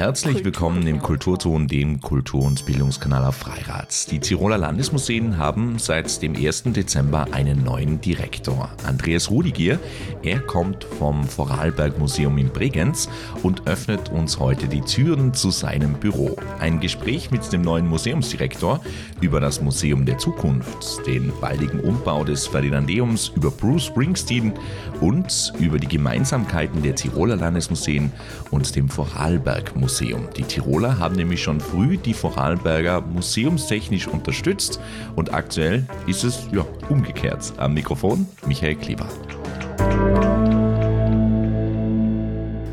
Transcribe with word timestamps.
Herzlich 0.00 0.42
willkommen 0.46 0.86
im 0.86 1.02
Kulturton, 1.02 1.68
dem 1.68 2.00
Kultur- 2.00 2.46
und 2.46 2.64
Bildungskanal 2.64 3.22
auf 3.22 3.36
Freirad. 3.36 4.10
Die 4.10 4.18
Tiroler 4.18 4.56
Landesmuseen 4.56 5.36
haben 5.36 5.78
seit 5.78 6.22
dem 6.22 6.34
1. 6.34 6.72
Dezember 6.72 7.26
einen 7.32 7.64
neuen 7.64 8.00
Direktor. 8.00 8.70
Andreas 8.86 9.28
Rudigier, 9.28 9.78
er 10.22 10.40
kommt 10.40 10.84
vom 10.84 11.24
Vorarlberg 11.24 11.98
Museum 11.98 12.38
in 12.38 12.48
Bregenz 12.48 13.10
und 13.42 13.66
öffnet 13.66 14.08
uns 14.08 14.38
heute 14.38 14.68
die 14.68 14.80
Türen 14.80 15.34
zu 15.34 15.50
seinem 15.50 15.92
Büro. 15.92 16.34
Ein 16.58 16.80
Gespräch 16.80 17.30
mit 17.30 17.52
dem 17.52 17.60
neuen 17.60 17.86
Museumsdirektor 17.86 18.80
über 19.20 19.38
das 19.38 19.60
Museum 19.60 20.06
der 20.06 20.16
Zukunft, 20.16 21.06
den 21.06 21.30
baldigen 21.42 21.80
Umbau 21.80 22.24
des 22.24 22.46
Ferdinandeums, 22.46 23.32
über 23.36 23.50
Bruce 23.50 23.84
Springsteen 23.84 24.54
und 25.02 25.52
über 25.58 25.78
die 25.78 25.88
Gemeinsamkeiten 25.88 26.82
der 26.82 26.94
Tiroler 26.94 27.36
Landesmuseen 27.36 28.10
und 28.50 28.74
dem 28.74 28.88
Vorarlberg 28.88 29.76
Museum. 29.76 29.89
Museum. 29.90 30.28
Die 30.36 30.44
Tiroler 30.44 31.00
haben 31.00 31.16
nämlich 31.16 31.42
schon 31.42 31.58
früh 31.58 31.96
die 31.96 32.14
Vorarlberger 32.14 33.00
museumstechnisch 33.00 34.06
unterstützt 34.06 34.78
und 35.16 35.34
aktuell 35.34 35.84
ist 36.06 36.22
es 36.22 36.46
ja 36.52 36.64
umgekehrt. 36.88 37.52
Am 37.56 37.74
Mikrofon 37.74 38.24
Michael 38.46 38.76
Kleber. 38.76 39.08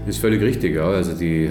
Das 0.06 0.16
ist 0.16 0.22
völlig 0.22 0.44
richtig, 0.44 0.76
ja. 0.76 0.88
Also 0.90 1.16
die 1.16 1.50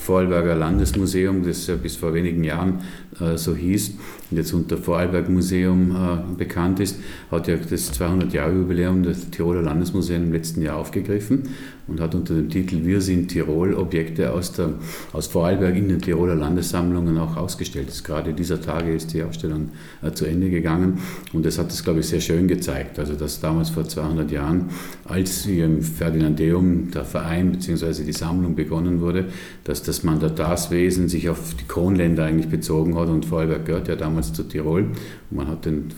Vorarlberger 0.00 0.54
Landesmuseum, 0.54 1.44
das 1.44 1.66
ja 1.66 1.74
bis 1.74 1.96
vor 1.96 2.14
wenigen 2.14 2.44
Jahren 2.44 2.80
äh, 3.20 3.36
so 3.36 3.54
hieß 3.54 3.94
und 4.30 4.36
jetzt 4.36 4.52
unter 4.52 4.78
Vorarlberg 4.78 5.28
Museum 5.28 5.90
äh, 5.90 6.36
bekannt 6.36 6.78
ist, 6.78 7.00
hat 7.32 7.48
ja 7.48 7.56
das 7.56 8.00
200-Jahre-Jubiläum 8.00 9.02
des 9.02 9.30
Tiroler 9.30 9.62
Landesmuseums 9.62 10.24
im 10.24 10.32
letzten 10.32 10.62
Jahr 10.62 10.76
aufgegriffen 10.76 11.50
und 11.90 12.00
hat 12.00 12.14
unter 12.14 12.34
dem 12.34 12.48
Titel 12.48 12.84
Wir 12.84 13.00
sind 13.00 13.28
Tirol 13.28 13.74
Objekte 13.74 14.32
aus, 14.32 14.52
der, 14.52 14.74
aus 15.12 15.26
Vorarlberg 15.26 15.76
in 15.76 15.88
den 15.88 16.00
Tiroler 16.00 16.36
Landessammlungen 16.36 17.18
auch 17.18 17.36
ausgestellt. 17.36 17.88
Ist 17.88 18.04
gerade 18.04 18.32
dieser 18.32 18.60
Tage 18.60 18.94
ist 18.94 19.12
die 19.12 19.22
Ausstellung 19.22 19.70
äh, 20.02 20.12
zu 20.12 20.24
Ende 20.24 20.50
gegangen 20.50 21.00
und 21.32 21.44
das 21.44 21.58
hat 21.58 21.70
es, 21.70 21.82
glaube 21.82 22.00
ich, 22.00 22.06
sehr 22.06 22.20
schön 22.20 22.46
gezeigt. 22.46 22.98
Also, 22.98 23.14
dass 23.14 23.40
damals 23.40 23.70
vor 23.70 23.86
200 23.86 24.30
Jahren, 24.30 24.70
als 25.04 25.44
hier 25.44 25.64
im 25.64 25.82
Ferdinandeum 25.82 26.90
der 26.92 27.04
Verein 27.04 27.52
bzw. 27.52 28.04
die 28.04 28.12
Sammlung 28.12 28.54
begonnen 28.54 29.00
wurde, 29.00 29.26
dass 29.64 29.82
das 29.82 30.04
Mandataswesen 30.04 31.08
sich 31.08 31.28
auf 31.28 31.54
die 31.54 31.66
Kronländer 31.66 32.24
eigentlich 32.24 32.48
bezogen 32.48 32.96
hat 32.96 33.08
und 33.08 33.26
Vorarlberg 33.26 33.66
gehört 33.66 33.88
ja 33.88 33.96
damals 33.96 34.32
zu 34.32 34.44
Tirol 34.44 34.86
man 35.30 35.48
hat 35.48 35.64
den 35.64 35.88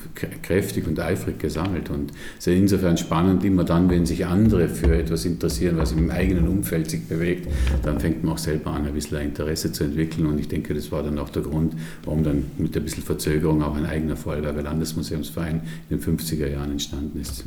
kräftig 0.42 0.86
und 0.86 0.98
eifrig 1.00 1.38
gesammelt 1.38 1.90
und 1.90 2.12
es 2.38 2.46
ist 2.46 2.54
insofern 2.54 2.96
spannend, 2.96 3.44
immer 3.44 3.64
dann, 3.64 3.88
wenn 3.90 4.06
sich 4.06 4.26
andere 4.26 4.68
für 4.68 4.94
etwas 4.94 5.24
interessieren, 5.24 5.76
was 5.78 5.92
im 5.92 6.10
eigenen 6.10 6.48
Umfeld 6.48 6.90
sich 6.90 7.06
bewegt, 7.06 7.48
dann 7.82 8.00
fängt 8.00 8.24
man 8.24 8.34
auch 8.34 8.38
selber 8.38 8.72
an, 8.72 8.86
ein 8.86 8.94
bisschen 8.94 9.18
ein 9.18 9.28
Interesse 9.28 9.72
zu 9.72 9.84
entwickeln. 9.84 10.26
Und 10.26 10.38
ich 10.38 10.48
denke, 10.48 10.74
das 10.74 10.92
war 10.92 11.02
dann 11.02 11.18
auch 11.18 11.30
der 11.30 11.42
Grund, 11.42 11.74
warum 12.04 12.22
dann 12.22 12.44
mit 12.58 12.76
ein 12.76 12.82
bisschen 12.82 13.02
Verzögerung 13.02 13.62
auch 13.62 13.76
ein 13.76 13.86
eigener 13.86 14.16
Vorarlberger 14.16 14.62
Landesmuseumsverein 14.62 15.62
in 15.88 15.98
den 15.98 16.18
50er 16.18 16.48
Jahren 16.48 16.72
entstanden 16.72 17.20
ist. 17.20 17.44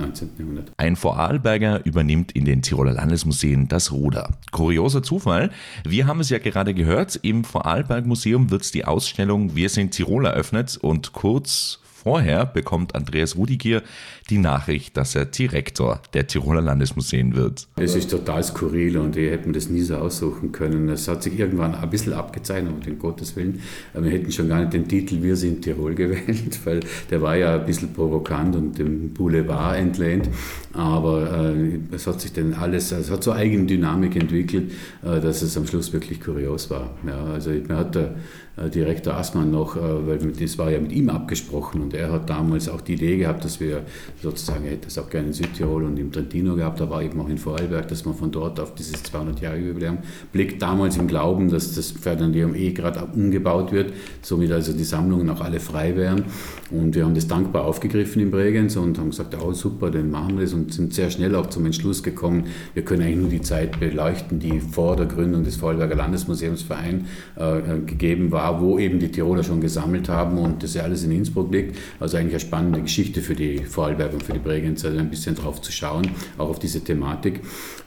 19. 0.00 0.30
Jahrhundert. 0.38 0.72
Ein 0.76 0.96
Vorarlberger 0.96 1.84
übernimmt 1.84 2.32
in 2.32 2.44
den 2.44 2.62
Tiroler 2.62 2.92
Landesmuseen 2.92 3.68
das 3.68 3.92
Ruder. 3.92 4.30
Kurioser 4.50 5.02
Zufall, 5.02 5.50
wir 5.84 6.06
haben 6.06 6.20
es 6.20 6.30
ja 6.30 6.38
gerade 6.38 6.74
gehört, 6.74 7.18
im 7.22 7.44
Vorarlberg 7.44 8.06
Museum 8.06 8.50
wird 8.50 8.72
die 8.74 8.84
Ausstellung 8.84 9.54
Wir 9.54 9.68
sind 9.68 9.92
Tirol 9.92 10.26
eröffnet 10.26 10.78
und 10.80 11.12
kurz 11.12 11.80
Vorher 12.02 12.46
bekommt 12.46 12.94
Andreas 12.94 13.36
Rudigier 13.36 13.82
die 14.30 14.38
Nachricht, 14.38 14.96
dass 14.96 15.14
er 15.14 15.26
Direktor 15.26 16.00
der 16.14 16.26
Tiroler 16.26 16.62
Landesmuseen 16.62 17.36
wird. 17.36 17.68
Es 17.76 17.94
ist 17.94 18.10
total 18.10 18.42
skurril 18.42 18.96
und 18.96 19.16
wir 19.16 19.30
hätten 19.30 19.52
das 19.52 19.68
nie 19.68 19.82
so 19.82 19.96
aussuchen 19.96 20.50
können. 20.50 20.88
Es 20.88 21.08
hat 21.08 21.22
sich 21.22 21.38
irgendwann 21.38 21.74
ein 21.74 21.90
bisschen 21.90 22.14
abgezeichnet, 22.14 22.72
um 22.72 22.80
den 22.80 22.98
Gottes 22.98 23.36
Willen. 23.36 23.60
Wir 23.92 24.10
hätten 24.12 24.32
schon 24.32 24.48
gar 24.48 24.60
nicht 24.60 24.72
den 24.72 24.88
Titel 24.88 25.20
Wir 25.20 25.36
sind 25.36 25.60
Tirol 25.60 25.94
gewählt, 25.94 26.58
weil 26.64 26.80
der 27.10 27.20
war 27.20 27.36
ja 27.36 27.56
ein 27.56 27.66
bisschen 27.66 27.92
provokant 27.92 28.56
und 28.56 28.78
dem 28.78 29.12
Boulevard 29.12 29.76
entlehnt. 29.76 30.30
Aber 30.72 31.52
äh, 31.54 31.80
es 31.94 32.06
hat 32.06 32.22
sich 32.22 32.32
dann 32.32 32.54
alles, 32.54 32.92
es 32.92 33.10
hat 33.10 33.22
so 33.22 33.32
eigene 33.32 33.66
Dynamik 33.66 34.16
entwickelt, 34.16 34.72
äh, 35.02 35.20
dass 35.20 35.42
es 35.42 35.54
am 35.58 35.66
Schluss 35.66 35.92
wirklich 35.92 36.22
kurios 36.22 36.70
war. 36.70 36.94
Ja, 37.06 37.24
also 37.24 37.50
man 37.68 37.76
hat 37.76 37.96
äh, 37.96 38.08
Direktor 38.68 39.14
Assmann 39.14 39.50
noch, 39.50 39.76
äh, 39.76 39.80
weil 39.80 40.18
das 40.18 40.58
war 40.58 40.70
ja 40.70 40.78
mit 40.78 40.92
ihm 40.92 41.08
abgesprochen 41.08 41.80
und 41.80 41.94
er 41.94 42.12
hat 42.12 42.28
damals 42.28 42.68
auch 42.68 42.80
die 42.80 42.94
Idee 42.94 43.16
gehabt, 43.16 43.44
dass 43.44 43.60
wir 43.60 43.82
sozusagen, 44.22 44.64
er 44.64 44.72
hätte 44.72 44.88
es 44.88 44.98
auch 44.98 45.08
gerne 45.08 45.28
in 45.28 45.32
Südtirol 45.32 45.84
und 45.84 45.98
im 45.98 46.12
Trentino 46.12 46.54
gehabt, 46.56 46.80
da 46.80 46.90
war 46.90 47.02
eben 47.02 47.20
auch 47.20 47.28
in 47.28 47.38
Vorarlberg, 47.38 47.88
dass 47.88 48.04
man 48.04 48.14
von 48.14 48.30
dort 48.30 48.60
auf 48.60 48.74
dieses 48.74 49.02
200-Jahre-Jubiläum 49.04 49.98
blickt, 50.32 50.60
damals 50.60 50.96
im 50.98 51.06
Glauben, 51.06 51.50
dass 51.50 51.74
das 51.74 51.90
Ferdinandeum 51.92 52.54
eh 52.54 52.72
gerade 52.72 53.04
umgebaut 53.14 53.72
wird, 53.72 53.92
somit 54.20 54.52
also 54.52 54.72
die 54.72 54.84
Sammlungen 54.84 55.30
auch 55.30 55.40
alle 55.40 55.60
frei 55.60 55.96
wären. 55.96 56.24
Und 56.70 56.94
wir 56.94 57.04
haben 57.04 57.14
das 57.14 57.26
dankbar 57.26 57.64
aufgegriffen 57.64 58.20
in 58.20 58.30
Bregenz 58.30 58.76
und 58.76 58.98
haben 58.98 59.10
gesagt, 59.10 59.36
oh 59.42 59.52
super, 59.52 59.90
dann 59.90 60.10
machen 60.10 60.36
wir 60.36 60.44
das 60.44 60.52
und 60.52 60.72
sind 60.72 60.92
sehr 60.92 61.10
schnell 61.10 61.34
auch 61.34 61.46
zum 61.46 61.66
Entschluss 61.66 62.02
gekommen, 62.02 62.44
wir 62.74 62.84
können 62.84 63.02
eigentlich 63.02 63.16
nur 63.16 63.28
die 63.28 63.40
Zeit 63.40 63.80
beleuchten, 63.80 64.38
die 64.38 64.60
vor 64.60 64.96
der 64.96 65.06
Gründung 65.06 65.44
des 65.44 65.56
Vorarlberger 65.56 65.96
Landesmuseumsvereins 65.96 67.04
äh, 67.38 67.58
äh, 67.58 67.80
gegeben 67.80 68.30
war, 68.30 68.49
wo 68.58 68.78
eben 68.78 68.98
die 68.98 69.10
Tiroler 69.10 69.42
schon 69.42 69.60
gesammelt 69.60 70.08
haben 70.08 70.38
und 70.38 70.62
das 70.62 70.74
ja 70.74 70.82
alles 70.82 71.04
in 71.04 71.12
Innsbruck 71.12 71.52
liegt. 71.52 71.76
Also 72.00 72.16
eigentlich 72.16 72.32
eine 72.34 72.40
spannende 72.40 72.80
Geschichte 72.80 73.20
für 73.20 73.34
die 73.34 73.58
Vorarlberger 73.58 74.14
und 74.14 74.22
für 74.22 74.32
die 74.32 74.38
Bregenz, 74.38 74.84
also 74.84 74.98
ein 74.98 75.10
bisschen 75.10 75.34
drauf 75.34 75.60
zu 75.60 75.70
schauen, 75.70 76.08
auch 76.38 76.48
auf 76.48 76.58
diese 76.58 76.82
Thematik. 76.82 77.40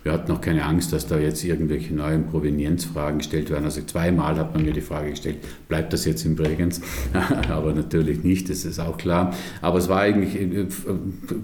Wir 0.04 0.12
hatten 0.12 0.32
noch 0.32 0.42
keine 0.42 0.66
Angst, 0.66 0.92
dass 0.94 1.08
da 1.08 1.18
jetzt 1.18 1.44
irgendwelche 1.44 1.94
neuen 1.94 2.26
Provenienzfragen 2.26 3.20
gestellt 3.20 3.50
werden. 3.50 3.66
Also 3.66 3.82
zweimal 3.82 4.38
hat 4.38 4.54
man 4.54 4.64
mir 4.64 4.74
die 4.74 4.82
Frage 4.82 5.12
gestellt, 5.12 5.38
bleibt 5.70 5.94
das 5.94 6.06
jetzt 6.06 6.26
in 6.26 6.36
Bregenz? 6.36 6.82
Aber 7.50 7.74
natürlich 7.74 8.24
nicht, 8.24 8.50
das 8.50 8.66
ist 8.66 8.80
auch 8.80 8.98
klar. 8.98 9.34
Aber 9.62 9.78
es 9.78 9.88
war 9.90 10.02
eigentlich 10.02 10.40
eine 10.40 10.68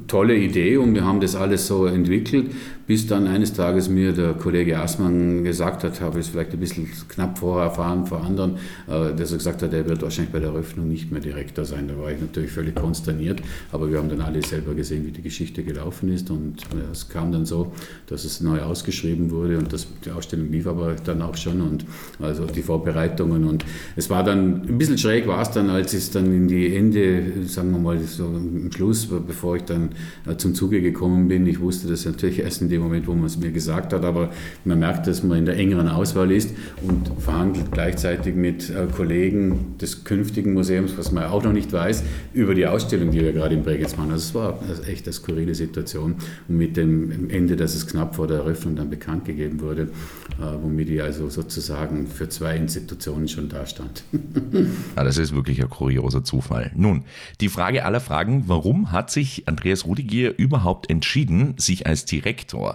tolle 0.07 0.35
Idee 0.35 0.77
und 0.77 0.93
wir 0.93 1.05
haben 1.05 1.21
das 1.21 1.35
alles 1.35 1.67
so 1.67 1.85
entwickelt, 1.85 2.51
bis 2.89 3.05
dann 3.05 3.27
eines 3.27 3.53
Tages 3.53 3.87
mir 3.87 4.13
der 4.13 4.33
Kollege 4.33 4.79
Aßmann 4.79 5.43
gesagt 5.43 5.83
hat, 5.83 6.01
habe 6.01 6.17
ich 6.17 6.25
es 6.25 6.31
vielleicht 6.31 6.53
ein 6.53 6.59
bisschen 6.59 6.87
knapp 7.07 7.37
vorher 7.37 7.65
erfahren 7.65 8.07
vor 8.07 8.23
anderen, 8.23 8.55
äh, 8.87 9.13
dass 9.15 9.31
er 9.31 9.37
gesagt 9.37 9.61
hat, 9.61 9.71
er 9.73 9.87
wird 9.87 10.01
wahrscheinlich 10.01 10.33
bei 10.33 10.39
der 10.39 10.49
Eröffnung 10.49 10.87
nicht 10.87 11.11
mehr 11.11 11.21
Direktor 11.21 11.65
sein. 11.65 11.87
Da 11.87 11.95
war 12.01 12.11
ich 12.11 12.19
natürlich 12.19 12.49
völlig 12.49 12.73
konsterniert, 12.73 13.43
aber 13.71 13.91
wir 13.91 13.99
haben 13.99 14.09
dann 14.09 14.21
alle 14.21 14.41
selber 14.41 14.73
gesehen, 14.73 15.05
wie 15.05 15.11
die 15.11 15.21
Geschichte 15.21 15.61
gelaufen 15.61 16.11
ist 16.11 16.31
und 16.31 16.63
es 16.91 17.07
kam 17.07 17.31
dann 17.31 17.45
so, 17.45 17.73
dass 18.07 18.25
es 18.25 18.41
neu 18.41 18.59
ausgeschrieben 18.59 19.29
wurde 19.29 19.59
und 19.59 19.71
das, 19.71 19.85
die 20.03 20.09
Ausstellung 20.09 20.49
lief 20.49 20.65
aber 20.65 20.95
dann 20.95 21.21
auch 21.21 21.37
schon 21.37 21.61
und 21.61 21.85
also 22.19 22.45
die 22.45 22.63
Vorbereitungen 22.63 23.45
und 23.45 23.65
es 23.97 24.09
war 24.09 24.23
dann 24.23 24.67
ein 24.67 24.79
bisschen 24.79 24.97
schräg 24.97 25.27
war 25.27 25.43
es 25.43 25.51
dann, 25.51 25.69
als 25.69 25.93
es 25.93 26.09
dann 26.09 26.25
in 26.25 26.47
die 26.47 26.75
Ende, 26.75 27.45
sagen 27.45 27.69
wir 27.69 27.77
mal 27.77 27.99
so 27.99 28.25
am 28.25 28.71
Schluss, 28.71 29.05
bevor 29.05 29.57
ich 29.57 29.63
dann 29.65 29.89
äh, 30.27 30.35
zum 30.37 30.55
Zuge 30.55 30.81
gekommen 30.81 31.27
bin, 31.27 31.45
ich 31.45 31.59
wusste 31.59 31.87
das 31.87 32.05
natürlich 32.05 32.39
erst 32.39 32.63
in 32.63 32.69
dem 32.69 32.78
Moment, 32.79 33.07
wo 33.07 33.13
man 33.13 33.25
es 33.25 33.37
mir 33.37 33.51
gesagt 33.51 33.93
hat, 33.93 34.03
aber 34.03 34.29
man 34.65 34.79
merkt, 34.79 35.07
dass 35.07 35.23
man 35.23 35.39
in 35.39 35.45
der 35.45 35.57
engeren 35.57 35.87
Auswahl 35.87 36.31
ist 36.31 36.55
und 36.81 37.11
verhandelt 37.19 37.71
gleichzeitig 37.71 38.35
mit 38.35 38.69
äh, 38.69 38.87
Kollegen 38.95 39.75
des 39.79 40.03
künftigen 40.03 40.53
Museums, 40.53 40.97
was 40.97 41.11
man 41.11 41.25
auch 41.25 41.43
noch 41.43 41.53
nicht 41.53 41.71
weiß, 41.71 42.03
über 42.33 42.55
die 42.55 42.67
Ausstellung, 42.67 43.11
die 43.11 43.21
wir 43.21 43.33
gerade 43.33 43.55
in 43.55 43.63
Bregenz 43.63 43.97
machen. 43.97 44.11
Also 44.11 44.29
es 44.29 44.35
war 44.35 44.59
echt 44.87 45.05
eine 45.05 45.13
skurrile 45.13 45.55
Situation 45.55 46.15
und 46.47 46.57
mit 46.57 46.77
dem 46.77 47.29
Ende, 47.29 47.55
dass 47.55 47.75
es 47.75 47.87
knapp 47.87 48.15
vor 48.15 48.27
der 48.27 48.39
Eröffnung 48.39 48.75
dann 48.75 48.89
bekannt 48.89 49.25
gegeben 49.25 49.61
wurde, 49.61 49.83
äh, 49.83 50.43
womit 50.61 50.89
ich 50.89 51.01
also 51.01 51.29
sozusagen 51.29 52.07
für 52.07 52.29
zwei 52.29 52.55
Institutionen 52.55 53.27
schon 53.27 53.49
da 53.49 53.65
stand. 53.65 54.03
ja, 54.95 55.03
das 55.03 55.17
ist 55.17 55.33
wirklich 55.35 55.61
ein 55.61 55.69
kurioser 55.69 56.23
Zufall. 56.23 56.71
Nun, 56.75 57.03
die 57.41 57.49
Frage 57.49 57.85
aller 57.85 57.99
Fragen, 57.99 58.43
warum 58.47 58.91
hat 58.91 59.11
sich 59.11 59.47
Andreas 59.47 59.85
Rudigier 59.85 60.37
überhaupt 60.37 60.89
entschieden, 60.89 61.55
sich 61.57 61.87
als 61.87 62.05
Direktor 62.05 62.68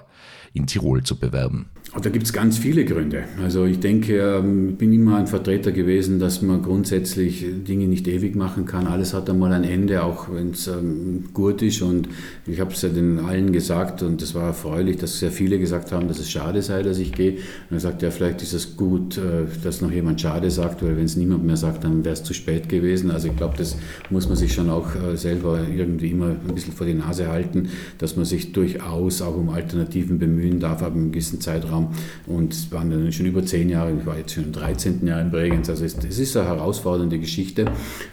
in 0.53 0.67
Tirol 0.67 1.03
zu 1.03 1.19
bewerben? 1.19 1.71
Da 2.03 2.11
gibt 2.11 2.27
es 2.27 2.33
ganz 2.33 2.59
viele 2.59 2.85
Gründe. 2.85 3.23
Also 3.41 3.67
ich 3.67 3.79
denke, 3.79 4.19
ähm, 4.19 4.71
ich 4.71 4.77
bin 4.77 4.93
immer 4.93 5.17
ein 5.17 5.29
Vertreter 5.29 5.71
gewesen, 5.71 6.19
dass 6.19 6.43
man 6.43 6.61
grundsätzlich 6.61 7.47
Dinge 7.69 7.87
nicht 7.87 8.09
ewig 8.09 8.35
machen 8.35 8.67
kann. 8.67 8.89
Alles 8.89 9.15
hat 9.15 9.31
einmal 9.31 9.53
ein 9.53 9.63
Ende, 9.63 10.03
auch 10.03 10.27
wenn 10.33 10.51
es 10.51 10.67
ähm, 10.67 11.27
gut 11.33 11.63
ist. 11.63 11.83
Und 11.83 12.09
ich 12.47 12.59
habe 12.59 12.73
es 12.73 12.83
ja 12.83 12.89
den 12.89 13.21
allen 13.21 13.53
gesagt 13.53 14.03
und 14.03 14.21
es 14.23 14.35
war 14.35 14.43
erfreulich, 14.43 14.97
dass 14.97 15.21
sehr 15.21 15.31
viele 15.31 15.61
gesagt 15.61 15.93
haben, 15.93 16.09
dass 16.09 16.19
es 16.19 16.29
schade 16.29 16.63
sei, 16.63 16.83
dass 16.83 16.99
ich 16.99 17.13
gehe. 17.13 17.35
Und 17.71 17.77
er 17.77 17.81
sagt, 17.81 18.03
ja, 18.03 18.11
vielleicht 18.11 18.43
ist 18.43 18.55
es 18.55 18.77
gut, 18.77 19.17
äh, 19.17 19.47
dass 19.63 19.81
noch 19.81 19.93
jemand 19.93 20.21
schade 20.21 20.51
sagt, 20.51 20.83
weil 20.83 20.97
wenn 20.97 21.05
es 21.05 21.15
niemand 21.15 21.45
mehr 21.45 21.57
sagt, 21.57 21.85
dann 21.85 22.05
wäre 22.05 22.15
es 22.15 22.25
zu 22.25 22.35
spät 22.35 22.69
gewesen. 22.69 23.13
Also 23.13 23.29
ich 23.29 23.37
glaube, 23.37 23.55
das 23.57 23.77
muss 24.11 24.27
man 24.27 24.37
sich 24.37 24.53
schon 24.53 24.69
auch 24.69 24.89
äh, 24.97 25.17
selber 25.17 25.61
irgendwie 25.73 26.11
immer 26.11 26.31
ein 26.31 26.55
bisschen 26.55 26.73
vor 26.73 26.89
die 26.89 26.95
Nase 26.95 27.29
halten, 27.29 27.69
dass 27.99 28.17
man 28.17 28.25
sich 28.25 28.53
durchaus 28.53 29.23
auch 29.23 29.37
um 29.37 29.49
Alternativen 29.49 30.19
bemühen 30.19 30.59
darf, 30.59 30.83
aber 30.83 30.97
im 30.97 31.13
gewissen 31.13 31.41
Zeitraum 31.41 31.84
war. 31.85 32.35
Und 32.35 32.73
waren 32.73 32.91
dann 32.91 33.13
schon 33.13 33.27
über 33.27 33.45
zehn 33.45 33.69
Jahre, 33.69 33.93
ich 33.99 34.07
war 34.07 34.19
jetzt 34.19 34.35
schon 34.35 34.45
im 34.45 34.53
13. 34.53 35.07
Jahr 35.07 35.21
in 35.21 35.31
Bregenz. 35.31 35.69
Also 35.69 35.85
es, 35.85 35.97
es 35.97 36.19
ist 36.19 36.37
eine 36.37 36.49
herausfordernde 36.49 37.19
Geschichte. 37.19 37.67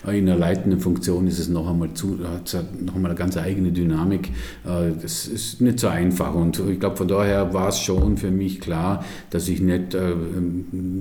In 0.06 0.30
einer 0.30 0.36
leitenden 0.36 0.80
Funktion 0.80 1.28
ist 1.28 1.40
es 1.40 1.50
noch 1.50 1.70
einmal, 1.70 1.94
zu, 1.94 2.20
hat 2.24 2.56
noch 2.82 2.96
einmal 2.96 3.12
eine 3.12 3.18
ganz 3.18 3.38
eigene 3.38 3.72
Dynamik. 3.72 4.30
Äh, 4.66 4.92
das 5.02 5.28
ist 5.28 5.62
nicht 5.62 5.80
so 5.80 5.88
einfach. 5.88 6.34
Und 6.34 6.62
ich 6.70 6.80
glaube, 6.80 6.98
von 6.98 7.08
daher 7.08 7.54
war 7.54 7.70
es 7.70 7.80
schon 7.80 8.18
für 8.18 8.32
mich 8.32 8.60
klar, 8.60 9.06
dass 9.30 9.48
ich 9.48 9.62
nicht, 9.62 9.94
äh, 9.94 10.14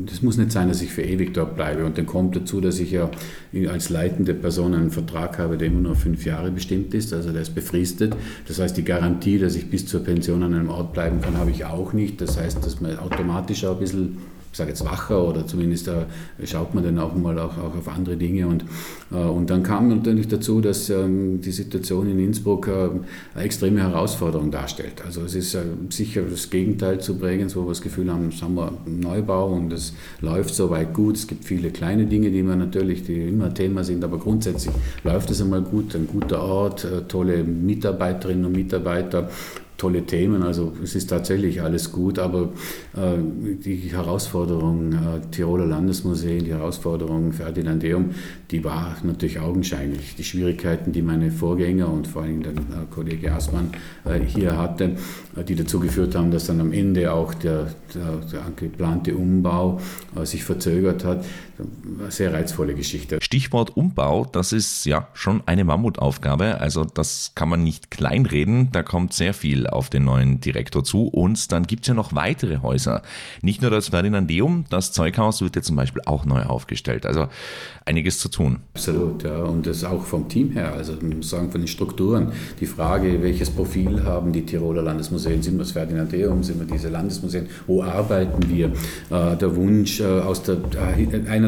das 0.06 0.22
muss 0.22 0.36
nicht 0.36 0.52
sein, 0.52 0.68
dass 0.68 0.82
ich 0.82 0.90
für 0.90 1.02
ewig 1.02 1.34
dort 1.34 1.56
bleibe. 1.56 1.84
Und 1.84 1.98
dann 1.98 2.06
kommt 2.06 2.36
dazu, 2.36 2.60
dass 2.60 2.78
ich 2.78 2.92
ja 2.92 3.10
als 3.68 3.90
leitende 3.90 4.34
Person 4.34 4.74
einen 4.74 4.90
Vertrag 4.90 5.38
habe, 5.38 5.56
der 5.56 5.68
immer 5.68 5.80
nur 5.80 5.96
fünf 5.96 6.24
Jahre 6.24 6.50
bestimmt 6.50 6.94
ist. 6.94 7.12
Also 7.12 7.32
der 7.32 7.42
ist 7.42 7.54
befristet. 7.54 8.14
Das 8.46 8.60
heißt, 8.60 8.76
die 8.76 8.84
Garantie, 8.84 9.38
dass 9.38 9.56
ich 9.56 9.70
bis 9.70 9.86
zur 9.86 10.04
Pension 10.04 10.42
an 10.42 10.54
einem 10.54 10.68
Ort 10.68 10.92
bleiben 10.92 11.20
kann, 11.20 11.36
habe 11.36 11.50
ich 11.50 11.64
auch 11.64 11.92
nicht. 11.92 12.20
Das 12.20 12.38
heißt, 12.38 12.59
dass 12.60 12.80
man 12.80 12.98
automatisch 12.98 13.64
auch 13.64 13.74
ein 13.74 13.80
bisschen 13.80 14.18
ich 14.52 14.58
sage 14.58 14.70
jetzt 14.70 14.84
wacher 14.84 15.22
oder 15.22 15.46
zumindest 15.46 15.86
da 15.86 16.06
schaut 16.44 16.74
man 16.74 16.82
dann 16.82 16.98
auch 16.98 17.14
mal 17.14 17.38
auch, 17.38 17.56
auch 17.56 17.76
auf 17.76 17.88
andere 17.88 18.16
Dinge. 18.16 18.48
Und, 18.48 18.64
äh, 19.12 19.16
und 19.16 19.48
dann 19.48 19.62
kam 19.62 19.88
natürlich 19.88 20.26
dazu, 20.26 20.60
dass 20.60 20.90
ähm, 20.90 21.40
die 21.40 21.52
Situation 21.52 22.10
in 22.10 22.18
Innsbruck 22.18 22.66
äh, 22.66 22.90
eine 23.34 23.44
extreme 23.44 23.80
Herausforderung 23.80 24.50
darstellt. 24.50 25.02
Also 25.06 25.22
es 25.22 25.36
ist 25.36 25.54
äh, 25.54 25.62
sicher 25.90 26.22
das 26.22 26.50
Gegenteil 26.50 27.00
zu 27.00 27.16
Bregenz, 27.16 27.54
wo 27.54 27.62
wir 27.62 27.68
das 27.68 27.80
Gefühl 27.80 28.10
haben, 28.12 28.30
haben 28.42 28.54
wir 28.54 28.72
einen 28.86 28.98
Neubau 28.98 29.52
und 29.52 29.72
es 29.72 29.94
läuft 30.20 30.54
soweit 30.54 30.94
gut. 30.94 31.16
Es 31.16 31.28
gibt 31.28 31.44
viele 31.44 31.70
kleine 31.70 32.06
Dinge, 32.06 32.30
die 32.30 32.42
man 32.42 32.58
natürlich, 32.58 33.04
die 33.04 33.28
immer 33.28 33.54
Thema 33.54 33.84
sind, 33.84 34.02
aber 34.02 34.18
grundsätzlich 34.18 34.74
läuft 35.04 35.30
es 35.30 35.40
einmal 35.40 35.62
gut. 35.62 35.94
Ein 35.94 36.08
guter 36.08 36.42
Ort, 36.42 36.86
tolle 37.06 37.44
Mitarbeiterinnen 37.44 38.46
und 38.46 38.52
Mitarbeiter, 38.52 39.30
tolle 39.80 40.02
Themen. 40.04 40.42
Also 40.42 40.74
es 40.82 40.94
ist 40.94 41.08
tatsächlich 41.08 41.62
alles 41.62 41.90
gut, 41.90 42.18
aber 42.18 42.50
äh, 42.94 43.16
die 43.64 43.76
Herausforderung 43.90 44.92
äh, 44.92 44.96
Tiroler 45.30 45.64
Landesmuseen, 45.64 46.44
die 46.44 46.52
Herausforderung 46.52 47.32
Ferdinandeum, 47.32 48.10
die 48.50 48.62
war 48.62 48.98
natürlich 49.02 49.40
augenscheinlich. 49.40 50.14
Die 50.16 50.24
Schwierigkeiten, 50.24 50.92
die 50.92 51.00
meine 51.00 51.30
Vorgänger 51.30 51.90
und 51.90 52.06
vor 52.06 52.22
allem 52.22 52.42
der 52.42 52.52
äh, 52.52 52.86
Kollege 52.90 53.32
Aßmann 53.32 53.70
äh, 54.04 54.20
hier 54.20 54.58
hatte, 54.58 54.96
äh, 55.34 55.44
die 55.44 55.54
dazu 55.54 55.80
geführt 55.80 56.14
haben, 56.14 56.30
dass 56.30 56.46
dann 56.46 56.60
am 56.60 56.72
Ende 56.72 57.10
auch 57.12 57.32
der, 57.32 57.68
der, 57.94 58.18
der 58.30 58.42
geplante 58.56 59.14
Umbau 59.14 59.80
äh, 60.14 60.26
sich 60.26 60.44
verzögert 60.44 61.06
hat. 61.06 61.24
Sehr 62.08 62.32
reizvolle 62.32 62.74
Geschichte. 62.74 63.18
Stichwort 63.20 63.76
Umbau, 63.76 64.24
das 64.24 64.52
ist 64.52 64.84
ja 64.86 65.08
schon 65.14 65.42
eine 65.46 65.64
Mammutaufgabe. 65.64 66.60
Also 66.60 66.84
das 66.84 67.32
kann 67.34 67.48
man 67.48 67.62
nicht 67.62 67.90
kleinreden. 67.90 68.70
Da 68.72 68.82
kommt 68.82 69.12
sehr 69.12 69.34
viel 69.34 69.66
auf 69.66 69.90
den 69.90 70.04
neuen 70.04 70.40
Direktor 70.40 70.84
zu. 70.84 71.08
Und 71.08 71.52
dann 71.52 71.64
gibt 71.64 71.82
es 71.82 71.88
ja 71.88 71.94
noch 71.94 72.14
weitere 72.14 72.58
Häuser. 72.58 73.02
Nicht 73.42 73.62
nur 73.62 73.70
das 73.70 73.88
Ferdinandeum, 73.88 74.64
das 74.70 74.92
Zeughaus 74.92 75.40
wird 75.42 75.56
ja 75.56 75.62
zum 75.62 75.76
Beispiel 75.76 76.02
auch 76.06 76.24
neu 76.24 76.42
aufgestellt. 76.42 77.06
Also 77.06 77.28
einiges 77.84 78.18
zu 78.18 78.28
tun. 78.28 78.60
Absolut, 78.74 79.22
ja. 79.24 79.42
Und 79.42 79.66
das 79.66 79.84
auch 79.84 80.04
vom 80.04 80.28
Team 80.28 80.52
her, 80.52 80.72
also 80.74 80.94
man 81.00 81.18
muss 81.18 81.30
sagen 81.30 81.50
von 81.50 81.60
den 81.60 81.68
Strukturen. 81.68 82.32
Die 82.60 82.66
Frage, 82.66 83.22
welches 83.22 83.50
Profil 83.50 84.04
haben 84.04 84.32
die 84.32 84.46
Tiroler 84.46 84.82
Landesmuseen? 84.82 85.42
Sind 85.42 85.54
wir 85.54 85.60
das 85.60 85.72
Ferdinandeum? 85.72 86.42
Sind 86.42 86.60
wir 86.60 86.66
diese 86.66 86.88
Landesmuseen? 86.88 87.48
Wo 87.66 87.82
arbeiten 87.82 88.48
wir? 88.48 88.66
Äh, 89.10 89.36
der 89.36 89.56
Wunsch 89.56 90.00
äh, 90.00 90.04
aus 90.04 90.42
der, 90.42 90.54
äh, 90.54 90.94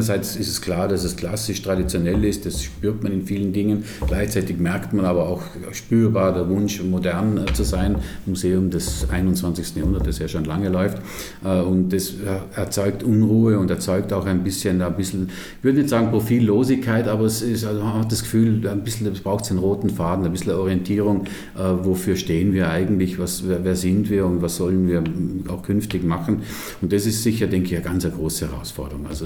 einerseits 0.03 0.35
ist 0.35 0.49
es 0.49 0.61
klar, 0.61 0.89
dass 0.89 1.05
es 1.05 1.15
klassisch 1.15 1.61
traditionell 1.61 2.23
ist, 2.25 2.45
das 2.45 2.61
spürt 2.61 3.03
man 3.03 3.13
in 3.13 3.25
vielen 3.25 3.53
Dingen. 3.53 3.85
Gleichzeitig 4.05 4.57
merkt 4.57 4.91
man 4.91 5.05
aber 5.05 5.29
auch 5.29 5.43
spürbar 5.71 6.33
der 6.33 6.49
Wunsch, 6.49 6.81
modern 6.83 7.37
äh, 7.37 7.53
zu 7.53 7.63
sein. 7.63 7.95
Museum 8.25 8.69
des 8.69 9.09
21. 9.09 9.77
Jahrhunderts, 9.77 10.05
das 10.05 10.19
ja 10.19 10.27
schon 10.27 10.43
lange 10.43 10.67
läuft. 10.67 10.97
Äh, 11.43 11.61
und 11.61 11.93
das 11.93 12.13
erzeugt 12.55 13.03
Unruhe 13.03 13.57
und 13.57 13.69
erzeugt 13.69 14.11
auch 14.11 14.25
ein 14.25 14.43
bisschen, 14.43 14.81
ein 14.81 14.95
bisschen 14.95 15.29
ich 15.59 15.63
würde 15.63 15.79
nicht 15.79 15.89
sagen 15.89 16.09
Profillosigkeit, 16.09 17.07
aber 17.07 17.23
es 17.23 17.41
ist, 17.41 17.63
also 17.63 17.81
man 17.81 18.01
hat 18.01 18.11
das 18.11 18.23
Gefühl, 18.23 18.67
ein 18.67 18.83
bisschen, 18.83 19.07
es 19.07 19.21
braucht 19.21 19.49
einen 19.49 19.59
roten 19.59 19.89
Faden, 19.89 20.25
ein 20.25 20.31
bisschen 20.31 20.51
Orientierung, 20.51 21.25
äh, 21.55 21.59
wofür 21.59 22.17
stehen 22.17 22.53
wir 22.53 22.69
eigentlich, 22.69 23.19
was, 23.19 23.47
wer, 23.47 23.63
wer, 23.63 23.75
sind 23.77 24.09
wir 24.09 24.25
und 24.25 24.41
was 24.41 24.57
sollen 24.57 24.87
wir 24.87 25.03
auch 25.47 25.63
künftig 25.63 26.03
machen. 26.03 26.41
Und 26.81 26.91
das 26.91 27.05
ist 27.05 27.23
sicher, 27.23 27.47
denke 27.47 27.67
ich, 27.67 27.75
eine 27.75 27.83
ganz 27.83 28.03
große 28.03 28.49
Herausforderung. 28.49 29.07
Also 29.07 29.25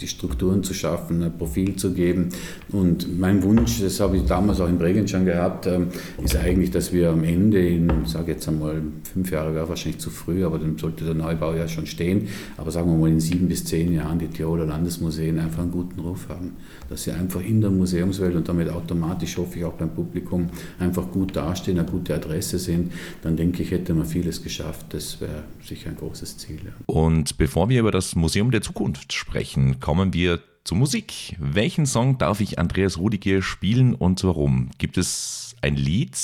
die 0.00 0.07
Strukturen 0.08 0.62
zu 0.62 0.74
schaffen, 0.74 1.22
ein 1.22 1.36
Profil 1.36 1.76
zu 1.76 1.92
geben. 1.92 2.30
Und 2.70 3.18
mein 3.18 3.42
Wunsch, 3.42 3.80
das 3.80 4.00
habe 4.00 4.16
ich 4.16 4.24
damals 4.24 4.60
auch 4.60 4.68
in 4.68 4.78
Bregenz 4.78 5.10
schon 5.10 5.24
gehabt, 5.24 5.66
ähm, 5.66 5.88
ist 6.22 6.36
eigentlich, 6.36 6.70
dass 6.70 6.92
wir 6.92 7.10
am 7.10 7.24
Ende 7.24 7.66
in, 7.66 8.06
sage 8.06 8.32
jetzt 8.32 8.48
einmal, 8.48 8.82
fünf 9.12 9.30
Jahre 9.30 9.54
wäre 9.54 9.68
wahrscheinlich 9.68 10.00
zu 10.00 10.10
früh, 10.10 10.44
aber 10.44 10.58
dann 10.58 10.78
sollte 10.78 11.04
der 11.04 11.14
Neubau 11.14 11.54
ja 11.54 11.68
schon 11.68 11.86
stehen. 11.86 12.28
Aber 12.56 12.70
sagen 12.70 12.90
wir 12.90 12.96
mal, 12.96 13.08
in 13.08 13.20
sieben 13.20 13.48
bis 13.48 13.64
zehn 13.64 13.92
Jahren 13.92 14.18
die 14.18 14.28
Tiroler 14.28 14.66
Landesmuseen 14.66 15.38
einfach 15.38 15.62
einen 15.62 15.72
guten 15.72 16.00
Ruf 16.00 16.28
haben. 16.28 16.52
Dass 16.88 17.04
sie 17.04 17.12
einfach 17.12 17.42
in 17.42 17.60
der 17.60 17.70
Museumswelt 17.70 18.34
und 18.36 18.48
damit 18.48 18.70
automatisch, 18.70 19.36
hoffe 19.36 19.58
ich, 19.58 19.64
auch 19.64 19.74
beim 19.74 19.90
Publikum 19.90 20.48
einfach 20.78 21.10
gut 21.10 21.36
dastehen, 21.36 21.78
eine 21.78 21.88
gute 21.88 22.14
Adresse 22.14 22.58
sind. 22.58 22.92
Dann 23.22 23.36
denke 23.36 23.62
ich, 23.62 23.70
hätte 23.70 23.94
man 23.94 24.06
vieles 24.06 24.42
geschafft. 24.42 24.86
Das 24.90 25.20
wäre 25.20 25.44
sicher 25.62 25.90
ein 25.90 25.96
großes 25.96 26.38
Ziel. 26.38 26.60
Und 26.86 27.36
bevor 27.38 27.68
wir 27.68 27.80
über 27.80 27.90
das 27.90 28.14
Museum 28.14 28.50
der 28.50 28.62
Zukunft 28.62 29.12
sprechen, 29.12 29.80
kommen 29.80 29.97
wir 30.12 30.40
zur 30.64 30.78
Musik. 30.78 31.36
Welchen 31.38 31.86
Song 31.86 32.18
darf 32.18 32.40
ich 32.40 32.58
Andreas 32.58 32.98
Rudiger 32.98 33.42
spielen 33.42 33.94
und 33.94 34.22
warum? 34.22 34.70
Gibt 34.78 34.96
es 34.96 35.47
ein 35.62 35.76
Lied, 35.76 36.16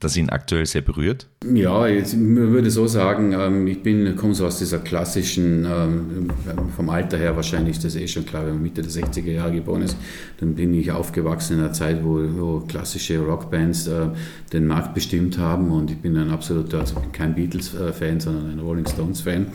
das 0.00 0.16
ihn 0.16 0.28
aktuell 0.28 0.66
sehr 0.66 0.82
berührt? 0.82 1.28
Ja, 1.52 1.86
ich 1.86 2.16
würde 2.16 2.70
so 2.70 2.86
sagen, 2.86 3.32
ähm, 3.32 3.66
ich 3.66 3.82
bin, 3.82 4.16
komme 4.16 4.34
so 4.34 4.46
aus 4.46 4.58
dieser 4.58 4.78
klassischen, 4.78 5.66
ähm, 5.66 6.30
vom 6.74 6.88
Alter 6.88 7.18
her 7.18 7.36
wahrscheinlich 7.36 7.76
ist 7.76 7.84
das 7.84 7.96
eh 7.96 8.08
schon 8.08 8.24
klar, 8.24 8.46
wenn 8.46 8.54
man 8.54 8.62
Mitte 8.62 8.82
der 8.82 8.90
60er 8.90 9.30
Jahre 9.30 9.52
geboren 9.52 9.82
ist, 9.82 9.96
dann 10.40 10.54
bin 10.54 10.74
ich 10.74 10.90
aufgewachsen 10.90 11.58
in 11.58 11.64
einer 11.64 11.72
Zeit, 11.72 12.04
wo, 12.04 12.20
wo 12.36 12.60
klassische 12.60 13.18
Rockbands 13.18 13.86
äh, 13.86 14.08
den 14.52 14.66
Markt 14.66 14.94
bestimmt 14.94 15.38
haben 15.38 15.70
und 15.70 15.90
ich 15.90 15.98
bin 15.98 16.16
ein 16.16 16.30
absoluter, 16.30 16.80
also 16.80 16.96
kein 17.12 17.34
Beatles-Fan, 17.34 18.20
sondern 18.20 18.50
ein 18.50 18.58
Rolling 18.60 18.86
Stones-Fan 18.86 19.46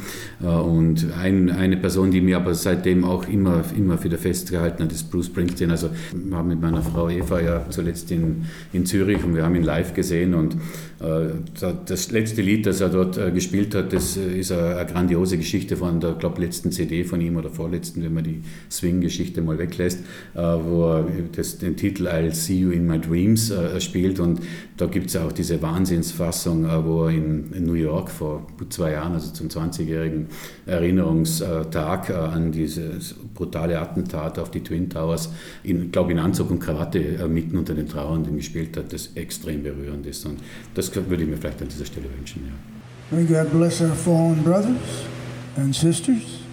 äh, 0.42 0.46
und 0.46 1.08
ein, 1.18 1.50
eine 1.50 1.78
Person, 1.78 2.12
die 2.12 2.22
mir 2.22 2.38
aber 2.38 2.54
seitdem 2.54 3.04
auch 3.04 3.28
immer, 3.28 3.64
immer 3.76 4.02
wieder 4.04 4.18
festgehalten 4.18 4.84
hat, 4.84 4.92
ist 4.92 5.10
Bruce 5.10 5.28
Springsteen. 5.28 5.72
Also 5.72 5.90
ich 6.12 6.32
war 6.32 6.44
mit 6.44 6.62
meiner 6.62 6.82
Frau 6.82 7.10
Eva 7.10 7.40
ja 7.40 7.66
zuletzt 7.70 8.12
in, 8.12 8.46
in 8.74 8.86
Zürich 8.86 9.19
und 9.24 9.36
wir 9.36 9.44
haben 9.44 9.56
ihn 9.56 9.64
live 9.64 9.94
gesehen 9.94 10.34
und 10.34 10.56
äh, 11.00 11.30
das 11.86 12.12
letzte 12.12 12.42
Lied, 12.42 12.66
das 12.66 12.82
er 12.82 12.90
dort 12.90 13.18
äh, 13.18 13.32
gespielt 13.32 13.74
hat, 13.74 13.94
das 13.94 14.18
äh, 14.18 14.40
ist 14.40 14.52
eine 14.52 14.86
grandiose 14.86 15.38
Geschichte 15.38 15.78
von 15.78 16.00
der, 16.00 16.14
glaube 16.14 16.42
letzten 16.42 16.72
CD 16.72 17.04
von 17.04 17.22
ihm 17.22 17.38
oder 17.38 17.50
vorletzten, 17.50 18.04
wenn 18.04 18.14
man 18.14 18.24
die 18.24 18.42
Swing-Geschichte 18.70 19.42
mal 19.42 19.58
weglässt, 19.58 20.00
wo 20.34 20.92
er 20.92 21.06
das, 21.36 21.58
den 21.58 21.76
Titel 21.76 22.08
I'll 22.08 22.34
See 22.34 22.60
You 22.60 22.72
in 22.72 22.86
My 22.86 23.00
Dreams 23.00 23.54
spielt 23.80 24.20
und 24.20 24.42
da 24.78 24.86
gibt 24.86 25.08
es 25.08 25.16
auch 25.16 25.32
diese 25.32 25.62
Wahnsinnsfassung, 25.62 26.66
wo 26.86 27.06
er 27.06 27.12
in, 27.12 27.50
New 27.66 27.74
York 27.74 28.10
vor 28.10 28.48
zwei 28.70 28.94
Jahren, 28.94 29.14
also 29.14 29.32
zum 29.32 29.48
20-jährigen 29.48 30.28
Erinnerungstag 30.66 32.10
an 32.10 32.52
dieses 32.52 33.16
brutale 33.34 33.80
Attentat 33.80 34.40
auf 34.40 34.52
die 34.52 34.62
Twin 34.62 34.90
Towers, 34.90 35.32
in, 35.64 35.92
glaube 35.92 36.12
in 36.12 36.20
Anzug 36.20 36.52
und 36.52 36.60
Krawatte 36.60 37.28
mitten 37.28 37.58
unter 37.58 37.74
den 37.74 37.88
Trauernden 37.88 38.38
gespielt 38.38 38.78
hat, 38.78 38.94
das 38.94 39.09
extrem 39.16 39.64
berührend 39.64 40.06
ist 40.06 40.26
und 40.26 40.40
das 40.74 40.94
würde 40.96 41.24
ich 41.24 41.30
mir 41.30 41.38
vielleicht 41.38 41.62
an 41.62 41.68
dieser 41.68 41.86
Stelle 41.86 42.08
wünschen. 42.16 42.44
Ja. 42.46 43.18
May 43.18 43.26
God 43.26 43.52
bless 43.52 43.82
our 43.82 43.96
fallen 43.96 44.44
brothers 44.44 45.06
and 45.58 45.76
sisters, 45.76 46.44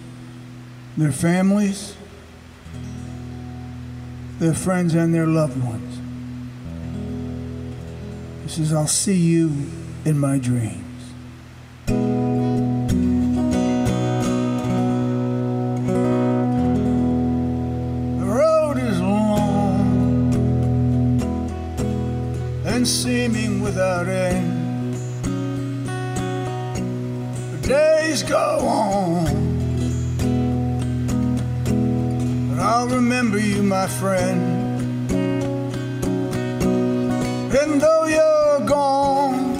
their 0.97 1.11
families, 1.11 1.93
their 4.39 4.55
friends, 4.55 4.95
and 4.95 5.13
their 5.13 5.27
loved 5.27 5.61
ones. 5.63 5.99
He 8.43 8.49
says, 8.49 8.73
I'll 8.73 8.87
see 8.87 9.13
you 9.13 9.51
in 10.05 10.17
my 10.17 10.39
dreams. 10.39 10.86
Friend. 33.87 35.11
And 37.59 37.81
though 37.81 38.05
you're 38.05 38.59
gone, 38.65 39.59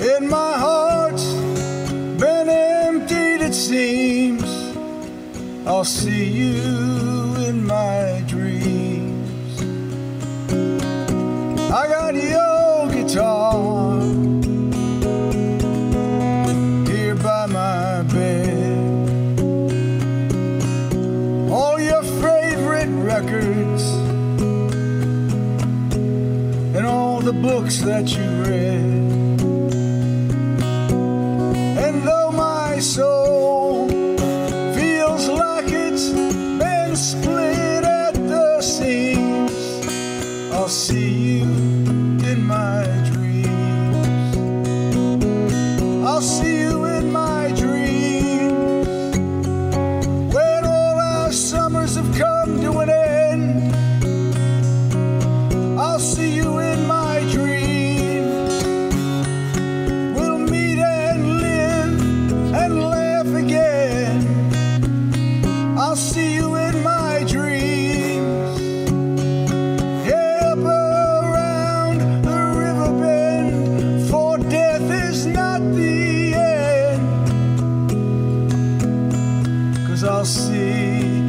and 0.00 0.28
my 0.28 0.58
heart's 0.58 1.32
been 2.20 2.48
emptied, 2.48 3.40
it 3.42 3.54
seems, 3.54 4.44
I'll 5.66 5.84
see 5.84 6.24
books 27.32 27.78
that 27.78 28.06
you 28.16 28.24
read. 28.42 29.40
And 31.78 32.06
though 32.06 32.30
my 32.32 32.78
soul 32.78 33.23
see 80.24 81.23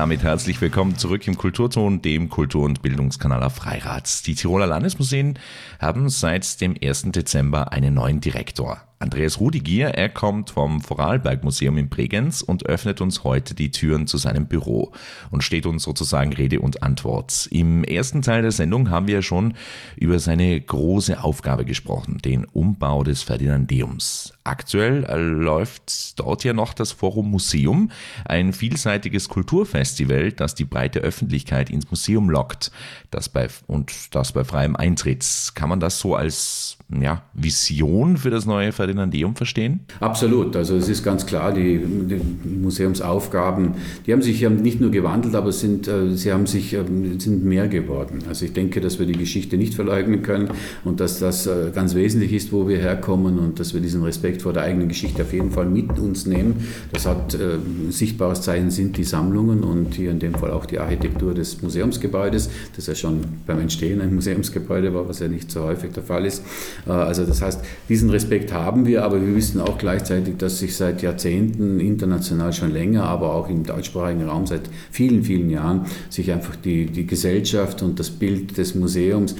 damit 0.00 0.22
herzlich 0.22 0.58
willkommen 0.62 0.96
zurück 0.96 1.28
im 1.28 1.36
Kulturton, 1.36 2.00
dem 2.00 2.30
Kultur- 2.30 2.64
und 2.64 2.80
Bildungskanal 2.80 3.42
auf 3.42 3.56
Freirats. 3.56 4.22
Die 4.22 4.34
Tiroler 4.34 4.66
Landesmuseen 4.66 5.38
haben 5.78 6.08
seit 6.08 6.62
dem 6.62 6.74
1. 6.82 7.12
Dezember 7.12 7.70
einen 7.72 7.92
neuen 7.92 8.22
Direktor. 8.22 8.80
Andreas 9.02 9.40
Rudigier, 9.40 9.88
er 9.94 10.10
kommt 10.10 10.50
vom 10.50 10.82
Vorarlberg 10.82 11.42
Museum 11.42 11.78
in 11.78 11.88
Bregenz 11.88 12.42
und 12.42 12.66
öffnet 12.66 13.00
uns 13.00 13.24
heute 13.24 13.54
die 13.54 13.70
Türen 13.70 14.06
zu 14.06 14.18
seinem 14.18 14.44
Büro 14.44 14.92
und 15.30 15.42
steht 15.42 15.64
uns 15.64 15.84
sozusagen 15.84 16.34
Rede 16.34 16.60
und 16.60 16.82
Antwort. 16.82 17.48
Im 17.50 17.82
ersten 17.82 18.20
Teil 18.20 18.42
der 18.42 18.52
Sendung 18.52 18.90
haben 18.90 19.06
wir 19.06 19.22
schon 19.22 19.54
über 19.96 20.18
seine 20.18 20.60
große 20.60 21.24
Aufgabe 21.24 21.64
gesprochen, 21.64 22.18
den 22.22 22.44
Umbau 22.44 23.02
des 23.02 23.22
Ferdinandeums. 23.22 24.34
Aktuell 24.44 25.06
läuft 25.18 26.20
dort 26.20 26.44
ja 26.44 26.52
noch 26.52 26.74
das 26.74 26.92
Forum 26.92 27.30
Museum, 27.30 27.90
ein 28.26 28.52
vielseitiges 28.52 29.30
Kulturfestival, 29.30 30.32
das 30.32 30.54
die 30.54 30.66
breite 30.66 31.00
Öffentlichkeit 31.00 31.70
ins 31.70 31.90
Museum 31.90 32.28
lockt, 32.28 32.70
das 33.10 33.30
bei, 33.30 33.48
und 33.66 34.14
das 34.14 34.32
bei 34.32 34.44
freiem 34.44 34.76
Eintritt. 34.76 35.52
Kann 35.54 35.70
man 35.70 35.80
das 35.80 36.00
so 36.00 36.14
als 36.16 36.76
ja, 36.90 37.22
Vision 37.32 38.18
für 38.18 38.30
das 38.30 38.44
neue 38.44 38.72
Ferdinandeum 38.72 38.89
verstehen? 39.34 39.80
Absolut. 40.00 40.56
Also 40.56 40.76
es 40.76 40.88
ist 40.88 41.04
ganz 41.04 41.26
klar, 41.26 41.52
die, 41.52 41.78
die 41.78 42.20
Museumsaufgaben, 42.48 43.74
die 44.06 44.12
haben 44.12 44.22
sich 44.22 44.40
ja 44.40 44.50
nicht 44.50 44.80
nur 44.80 44.90
gewandelt, 44.90 45.34
aber 45.34 45.52
sind, 45.52 45.88
äh, 45.88 46.16
sie 46.16 46.32
haben 46.32 46.46
sich, 46.46 46.74
ähm, 46.74 47.18
sind 47.20 47.44
mehr 47.44 47.68
geworden. 47.68 48.20
Also 48.28 48.44
ich 48.44 48.52
denke, 48.52 48.80
dass 48.80 48.98
wir 48.98 49.06
die 49.06 49.18
Geschichte 49.18 49.56
nicht 49.56 49.74
verleugnen 49.74 50.22
können 50.22 50.50
und 50.84 51.00
dass 51.00 51.18
das 51.18 51.46
äh, 51.46 51.70
ganz 51.74 51.94
wesentlich 51.94 52.32
ist, 52.32 52.52
wo 52.52 52.68
wir 52.68 52.78
herkommen 52.78 53.38
und 53.38 53.60
dass 53.60 53.74
wir 53.74 53.80
diesen 53.80 54.02
Respekt 54.02 54.42
vor 54.42 54.52
der 54.52 54.62
eigenen 54.64 54.88
Geschichte 54.88 55.22
auf 55.22 55.32
jeden 55.32 55.50
Fall 55.50 55.66
mit 55.66 55.98
uns 55.98 56.26
nehmen. 56.26 56.66
Das 56.92 57.06
hat 57.06 57.34
äh, 57.34 57.54
ein 57.54 57.90
sichtbares 57.90 58.42
Zeichen 58.42 58.70
sind 58.70 58.96
die 58.96 59.04
Sammlungen 59.04 59.62
und 59.62 59.94
hier 59.94 60.10
in 60.10 60.18
dem 60.18 60.34
Fall 60.34 60.50
auch 60.50 60.66
die 60.66 60.78
Architektur 60.78 61.34
des 61.34 61.62
Museumsgebäudes, 61.62 62.50
das 62.76 62.86
ja 62.86 62.94
schon 62.94 63.20
beim 63.46 63.60
Entstehen 63.60 64.00
ein 64.00 64.14
Museumsgebäude 64.14 64.92
war, 64.94 65.08
was 65.08 65.20
ja 65.20 65.28
nicht 65.28 65.50
so 65.50 65.62
häufig 65.62 65.92
der 65.92 66.02
Fall 66.02 66.24
ist. 66.24 66.44
Äh, 66.86 66.90
also 66.90 67.24
das 67.24 67.42
heißt, 67.42 67.60
diesen 67.88 68.10
Respekt 68.10 68.52
haben 68.52 68.79
wir, 68.86 69.04
aber 69.04 69.20
wir 69.20 69.34
wissen 69.34 69.60
auch 69.60 69.78
gleichzeitig, 69.78 70.36
dass 70.38 70.58
sich 70.58 70.76
seit 70.76 71.02
Jahrzehnten 71.02 71.80
international 71.80 72.52
schon 72.52 72.72
länger, 72.72 73.04
aber 73.04 73.34
auch 73.34 73.48
im 73.48 73.64
deutschsprachigen 73.64 74.28
Raum 74.28 74.46
seit 74.46 74.62
vielen, 74.90 75.22
vielen 75.22 75.50
Jahren 75.50 75.86
sich 76.08 76.30
einfach 76.32 76.56
die, 76.56 76.86
die 76.86 77.06
Gesellschaft 77.06 77.82
und 77.82 77.98
das 77.98 78.10
Bild 78.10 78.56
des 78.58 78.74
Museums 78.74 79.36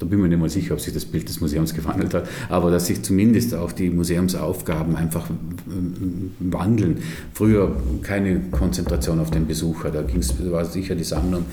da 0.00 0.06
bin 0.06 0.18
ich 0.18 0.22
mir 0.22 0.28
nicht 0.30 0.40
mal 0.40 0.48
sicher, 0.48 0.74
ob 0.74 0.80
sich 0.80 0.92
das 0.92 1.04
Bild 1.04 1.28
des 1.28 1.40
Museums 1.40 1.74
gewandelt 1.74 2.14
hat, 2.14 2.28
aber 2.48 2.70
dass 2.70 2.86
sich 2.86 3.02
zumindest 3.02 3.54
auch 3.54 3.70
die 3.70 3.90
Museumsaufgaben 3.90 4.96
einfach 4.96 5.28
wandeln. 6.40 6.96
Früher 7.34 7.76
keine 8.02 8.40
Konzentration 8.50 9.20
auf 9.20 9.30
den 9.30 9.46
Besucher, 9.46 9.90
da 9.90 10.02
ging's, 10.02 10.34
war 10.50 10.64
sicher 10.64 10.94
die 10.94 11.04
Sammlung, 11.04 11.44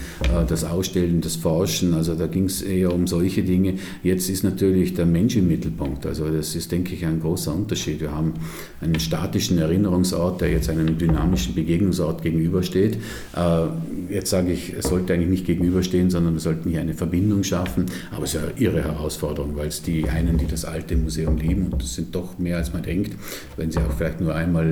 das 0.48 0.64
Ausstellen, 0.64 1.22
das 1.22 1.36
Forschen, 1.36 1.94
also 1.94 2.16
da 2.16 2.28
ging 2.28 2.46
es 2.46 2.62
eher 2.62 2.94
um 2.94 3.06
solche 3.06 3.44
Dinge. 3.44 3.74
Jetzt 4.02 4.30
ist 4.30 4.44
natürlich 4.44 4.94
der 4.94 5.06
Mensch 5.06 5.36
im 5.36 5.50
Mittelpunkt, 5.50 6.06
also 6.06 6.30
das 6.30 6.56
ist, 6.56 6.72
denke 6.72 6.94
ich, 6.94 7.06
ein 7.06 7.20
großer 7.20 7.54
Unterschied. 7.54 8.00
Wir 8.00 8.14
haben 8.14 8.34
einen 8.80 9.00
statischen 9.00 9.58
Erinnerungsort, 9.58 10.40
der 10.40 10.52
jetzt 10.52 10.70
einem 10.70 10.98
dynamischen 10.98 11.54
Begegnungsort 11.54 12.24
gegenübersteht. 12.24 12.98
Jetzt 14.10 14.30
sage 14.30 14.54
ich, 14.54 14.74
es 14.74 14.86
sollte 14.86 15.14
eigentlich 15.14 15.30
nicht 15.30 15.46
gegenüberstehen, 15.46 16.10
sondern 16.10 16.34
wir 16.34 16.40
sollten 16.40 16.70
hier 16.70 16.80
eine 16.80 16.94
Verbindung 16.94 17.44
schaffen, 17.44 17.88
aber 18.12 18.24
es 18.24 18.37
ja 18.38 18.52
ihre 18.58 18.84
Herausforderung, 18.84 19.56
weil 19.56 19.68
es 19.68 19.82
die 19.82 20.08
einen, 20.10 20.38
die 20.38 20.48
das 20.48 20.66
alte 20.66 20.96
Museum 20.96 21.38
lieben, 21.38 21.68
und 21.72 21.82
das 21.82 21.96
sind 21.96 22.16
doch 22.16 22.38
mehr 22.38 22.58
als 22.58 22.74
man 22.74 22.84
denkt, 22.84 23.14
wenn 23.56 23.72
sie 23.72 23.80
auch 23.80 23.92
vielleicht 23.98 24.22
nur 24.22 24.36
einmal, 24.36 24.72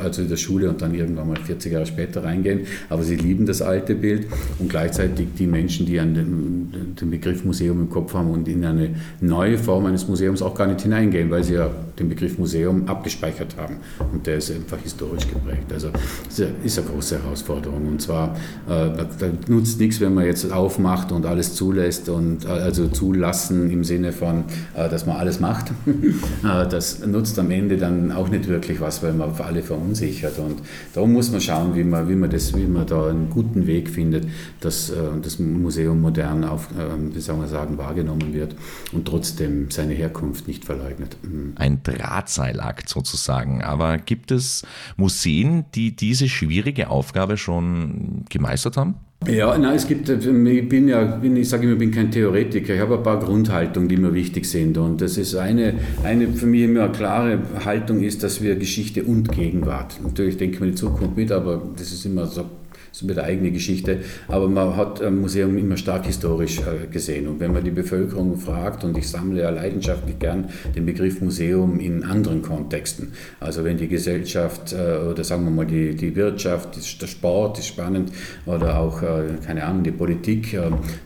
also 0.00 0.22
in 0.22 0.28
der 0.28 0.36
Schule 0.36 0.68
und 0.68 0.80
dann 0.82 0.94
irgendwann 0.94 1.28
mal 1.28 1.36
40 1.36 1.72
Jahre 1.72 1.86
später 1.86 2.24
reingehen, 2.24 2.66
aber 2.88 3.02
sie 3.02 3.16
lieben 3.16 3.46
das 3.46 3.62
alte 3.62 3.94
Bild 3.94 4.26
und 4.58 4.68
gleichzeitig 4.68 5.28
die 5.38 5.46
Menschen, 5.46 5.86
die 5.86 5.98
an 5.98 6.14
den, 6.14 6.94
den 7.00 7.10
Begriff 7.10 7.44
Museum 7.44 7.80
im 7.80 7.90
Kopf 7.90 8.14
haben 8.14 8.30
und 8.30 8.48
in 8.48 8.64
eine 8.64 8.90
neue 9.20 9.58
Form 9.58 9.86
eines 9.86 10.08
Museums 10.08 10.42
auch 10.42 10.54
gar 10.54 10.66
nicht 10.66 10.82
hineingehen, 10.82 11.30
weil 11.30 11.44
sie 11.44 11.54
ja 11.54 11.70
den 11.98 12.08
Begriff 12.08 12.38
Museum 12.38 12.86
abgespeichert 12.86 13.56
haben. 13.56 13.76
Und 14.12 14.26
der 14.26 14.36
ist 14.36 14.50
einfach 14.50 14.78
historisch 14.78 15.26
geprägt. 15.28 15.72
Also 15.72 15.90
das 15.90 16.42
ist 16.64 16.78
eine 16.78 16.88
große 16.88 17.22
Herausforderung. 17.22 17.86
Und 17.88 18.02
zwar, 18.02 18.36
äh, 18.66 18.68
da, 18.68 19.06
nutzt 19.48 19.80
nichts, 19.80 20.00
wenn 20.00 20.14
man 20.14 20.24
jetzt 20.24 20.50
aufmacht 20.52 21.12
und 21.12 21.26
alles 21.26 21.54
zulässt 21.54 22.08
und 22.08 22.46
also 22.46 22.88
zulassen 22.98 23.70
im 23.70 23.84
Sinne 23.84 24.12
von, 24.12 24.44
äh, 24.74 24.88
dass 24.88 25.06
man 25.06 25.16
alles 25.16 25.40
macht. 25.40 25.72
Äh, 26.44 26.68
das 26.68 27.04
nutzt 27.04 27.38
am 27.38 27.50
Ende 27.50 27.76
dann 27.76 28.12
auch 28.12 28.28
nicht 28.28 28.48
wirklich 28.48 28.80
was, 28.80 29.02
weil 29.02 29.12
man 29.12 29.32
alle 29.40 29.62
verunsichert. 29.62 30.38
Und 30.38 30.62
darum 30.94 31.12
muss 31.12 31.30
man 31.32 31.40
schauen, 31.40 31.74
wie 31.74 31.82
man, 31.82 32.08
wie 32.08 32.14
man, 32.14 32.30
das, 32.30 32.54
wie 32.56 32.66
man 32.66 32.86
da 32.86 33.08
einen 33.08 33.28
guten 33.28 33.66
Weg 33.66 33.88
findet, 33.88 34.26
dass 34.60 34.92
das 35.22 35.38
Museum 35.38 36.00
modern 36.00 36.44
auf, 36.44 36.68
wie 37.12 37.20
soll 37.20 37.36
man 37.36 37.48
sagen, 37.48 37.76
wahrgenommen 37.76 38.32
wird 38.32 38.54
und 38.92 39.06
trotzdem 39.06 39.70
seine 39.70 39.94
Herkunft 39.94 40.46
nicht 40.46 40.64
verleugnet. 40.64 41.16
Mhm. 41.22 41.52
Ein 41.56 41.82
Drahtseilakt 41.82 42.88
sozusagen. 42.88 43.62
Aber 43.62 43.98
gibt 43.98 44.30
es 44.30 44.64
Museen, 44.96 45.64
die 45.74 45.94
diese 45.94 46.28
schwierige 46.28 46.88
Aufgabe 46.90 47.36
schon 47.36 48.24
gemeistert 48.28 48.76
haben? 48.76 48.94
Ja, 49.26 49.58
nein, 49.58 49.74
es 49.74 49.86
gibt, 49.86 50.08
ich 50.08 50.68
bin 50.68 50.88
ja, 50.88 51.04
bin, 51.04 51.36
ich 51.36 51.48
sage 51.48 51.64
immer, 51.64 51.72
ich 51.72 51.78
bin 51.78 51.90
kein 51.90 52.10
Theoretiker, 52.10 52.74
ich 52.74 52.80
habe 52.80 52.96
ein 52.96 53.02
paar 53.02 53.18
Grundhaltungen, 53.18 53.88
die 53.88 53.96
mir 53.96 54.14
wichtig 54.14 54.46
sind. 54.46 54.78
Und 54.78 55.00
das 55.00 55.18
ist 55.18 55.34
eine, 55.34 55.74
eine 56.02 56.28
für 56.28 56.46
mich 56.46 56.62
immer 56.62 56.88
klare 56.88 57.40
Haltung 57.64 58.02
ist, 58.02 58.22
dass 58.22 58.40
wir 58.40 58.56
Geschichte 58.56 59.02
und 59.02 59.30
Gegenwart, 59.30 60.00
natürlich 60.02 60.36
denke 60.38 60.54
ich 60.54 60.60
mir 60.60 60.66
die 60.68 60.76
Zukunft 60.76 61.16
mit, 61.16 61.32
aber 61.32 61.62
das 61.76 61.92
ist 61.92 62.06
immer 62.06 62.26
so 62.26 62.44
das 62.98 63.04
ist 63.04 63.08
wieder 63.10 63.24
eigene 63.24 63.52
Geschichte. 63.52 64.00
Aber 64.26 64.48
man 64.48 64.76
hat 64.76 65.00
ein 65.00 65.20
Museum 65.20 65.56
immer 65.56 65.76
stark 65.76 66.06
historisch 66.06 66.58
äh, 66.58 66.88
gesehen. 66.90 67.28
Und 67.28 67.38
wenn 67.38 67.52
man 67.52 67.62
die 67.62 67.70
Bevölkerung 67.70 68.36
fragt, 68.36 68.82
und 68.82 68.98
ich 68.98 69.08
sammle 69.08 69.42
ja 69.42 69.50
leidenschaftlich 69.50 70.18
gern 70.18 70.48
den 70.74 70.84
Begriff 70.84 71.20
Museum 71.20 71.78
in 71.78 72.02
anderen 72.02 72.42
Kontexten. 72.42 73.12
Also 73.38 73.62
wenn 73.62 73.76
die 73.76 73.86
Gesellschaft 73.86 74.72
äh, 74.72 74.98
oder 74.98 75.22
sagen 75.22 75.44
wir 75.44 75.52
mal 75.52 75.66
die, 75.66 75.94
die 75.94 76.16
Wirtschaft, 76.16 77.00
der 77.00 77.06
Sport 77.06 77.60
ist 77.60 77.68
spannend 77.68 78.10
oder 78.46 78.80
auch, 78.80 79.00
äh, 79.02 79.26
keine 79.46 79.64
Ahnung, 79.64 79.84
die 79.84 79.92
Politik 79.92 80.58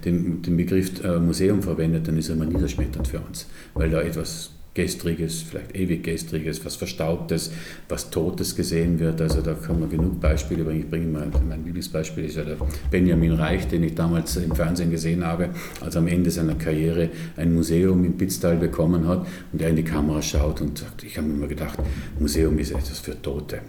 den, 0.04 0.40
den 0.40 0.56
Begriff 0.56 1.02
Museum 1.20 1.62
verwendet, 1.62 2.08
dann 2.08 2.16
ist 2.16 2.28
er 2.28 2.37
immer 2.37 2.46
niederschmetternd 2.46 3.08
für 3.08 3.20
uns, 3.20 3.46
weil 3.75 3.90
da 3.90 4.00
etwas 4.00 4.50
Gestriges, 4.74 5.42
vielleicht 5.42 5.76
ewig 5.76 6.02
Gestriges, 6.02 6.64
was 6.64 6.76
Verstaubtes, 6.76 7.52
was 7.88 8.08
Totes 8.08 8.56
gesehen 8.56 8.98
wird. 8.98 9.20
Also 9.20 9.42
da 9.42 9.52
kann 9.52 9.80
man 9.80 9.90
genug 9.90 10.18
Beispiele 10.18 10.64
bringen. 10.64 10.80
Ich 10.80 10.88
bringe 10.90 11.06
mal, 11.06 11.30
mein 11.46 11.64
Lieblingsbeispiel 11.64 12.24
ist 12.24 12.36
ja 12.36 12.44
der 12.44 12.56
Benjamin 12.90 13.32
Reich, 13.32 13.68
den 13.68 13.82
ich 13.82 13.94
damals 13.94 14.36
im 14.36 14.54
Fernsehen 14.54 14.90
gesehen 14.90 15.26
habe, 15.26 15.50
als 15.82 15.96
am 15.96 16.08
Ende 16.08 16.30
seiner 16.30 16.54
Karriere 16.54 17.10
ein 17.36 17.54
Museum 17.54 18.02
in 18.04 18.16
Pitztal 18.16 18.56
bekommen 18.56 19.06
hat 19.06 19.26
und 19.52 19.60
er 19.60 19.68
in 19.68 19.76
die 19.76 19.84
Kamera 19.84 20.22
schaut 20.22 20.62
und 20.62 20.78
sagt, 20.78 21.04
ich 21.04 21.18
habe 21.18 21.26
mir 21.26 21.34
immer 21.34 21.48
gedacht, 21.48 21.78
Museum 22.18 22.58
ist 22.58 22.70
etwas 22.70 22.98
für 22.98 23.20
Tote. 23.20 23.60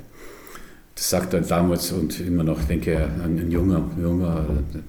Das 0.96 1.10
sagt 1.10 1.34
er 1.34 1.42
damals 1.42 1.92
und 1.92 2.20
immer 2.20 2.44
noch, 2.44 2.64
denke 2.64 2.94
ich, 2.94 3.24
ein, 3.24 3.50
junger, 3.50 3.90
junger, 4.00 4.46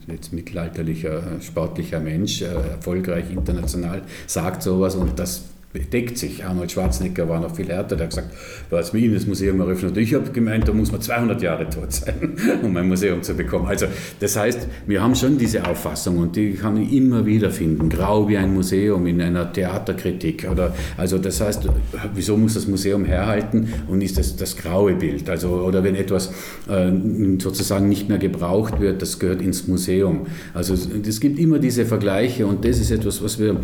jetzt 0.06 0.32
mittelalterlicher, 0.34 1.22
sportlicher 1.40 1.98
Mensch, 1.98 2.42
äh, 2.42 2.46
erfolgreich 2.46 3.32
international, 3.32 4.02
sagt 4.26 4.62
sowas 4.62 4.96
und 4.96 5.18
das 5.18 5.44
deckt 5.80 6.18
sich. 6.18 6.44
Arnold 6.44 6.70
Schwarzenegger 6.70 7.28
war 7.28 7.40
noch 7.40 7.56
viel 7.56 7.68
härter, 7.68 7.96
der 7.96 8.06
hat 8.06 8.14
gesagt, 8.14 8.30
wir 8.70 9.02
ihm 9.02 9.14
das 9.14 9.26
Museum 9.26 9.60
eröffnet 9.60 9.96
ich 10.04 10.14
habe 10.14 10.30
gemeint, 10.30 10.68
da 10.68 10.72
muss 10.72 10.92
man 10.92 11.00
200 11.00 11.42
Jahre 11.42 11.68
tot 11.68 11.92
sein, 11.92 12.36
um 12.62 12.76
ein 12.76 12.88
Museum 12.88 13.22
zu 13.22 13.34
bekommen. 13.34 13.66
Also 13.66 13.86
das 14.20 14.36
heißt, 14.36 14.68
wir 14.86 15.02
haben 15.02 15.14
schon 15.14 15.38
diese 15.38 15.66
Auffassung 15.66 16.18
und 16.18 16.36
die 16.36 16.52
kann 16.52 16.76
ich 16.76 16.92
immer 16.92 17.26
wieder 17.26 17.50
finden. 17.50 17.88
Grau 17.88 18.28
wie 18.28 18.36
ein 18.36 18.54
Museum 18.54 19.06
in 19.06 19.20
einer 19.20 19.52
Theaterkritik. 19.52 20.46
Oder, 20.50 20.74
also 20.96 21.18
das 21.18 21.40
heißt, 21.40 21.68
wieso 22.14 22.36
muss 22.36 22.54
das 22.54 22.68
Museum 22.68 23.04
herhalten 23.04 23.68
und 23.88 24.02
ist 24.02 24.18
das 24.18 24.36
das 24.36 24.56
graue 24.56 24.94
Bild? 24.94 25.28
Also, 25.28 25.48
oder 25.48 25.82
wenn 25.82 25.94
etwas 25.94 26.32
äh, 26.68 26.92
sozusagen 27.38 27.88
nicht 27.88 28.08
mehr 28.08 28.18
gebraucht 28.18 28.80
wird, 28.80 29.02
das 29.02 29.18
gehört 29.18 29.40
ins 29.40 29.66
Museum. 29.66 30.26
Also 30.52 30.74
es 30.74 31.20
gibt 31.20 31.38
immer 31.38 31.58
diese 31.58 31.86
Vergleiche 31.86 32.46
und 32.46 32.64
das 32.64 32.78
ist 32.78 32.90
etwas, 32.90 33.22
was 33.22 33.38
wir 33.38 33.52
äh, 33.52 33.56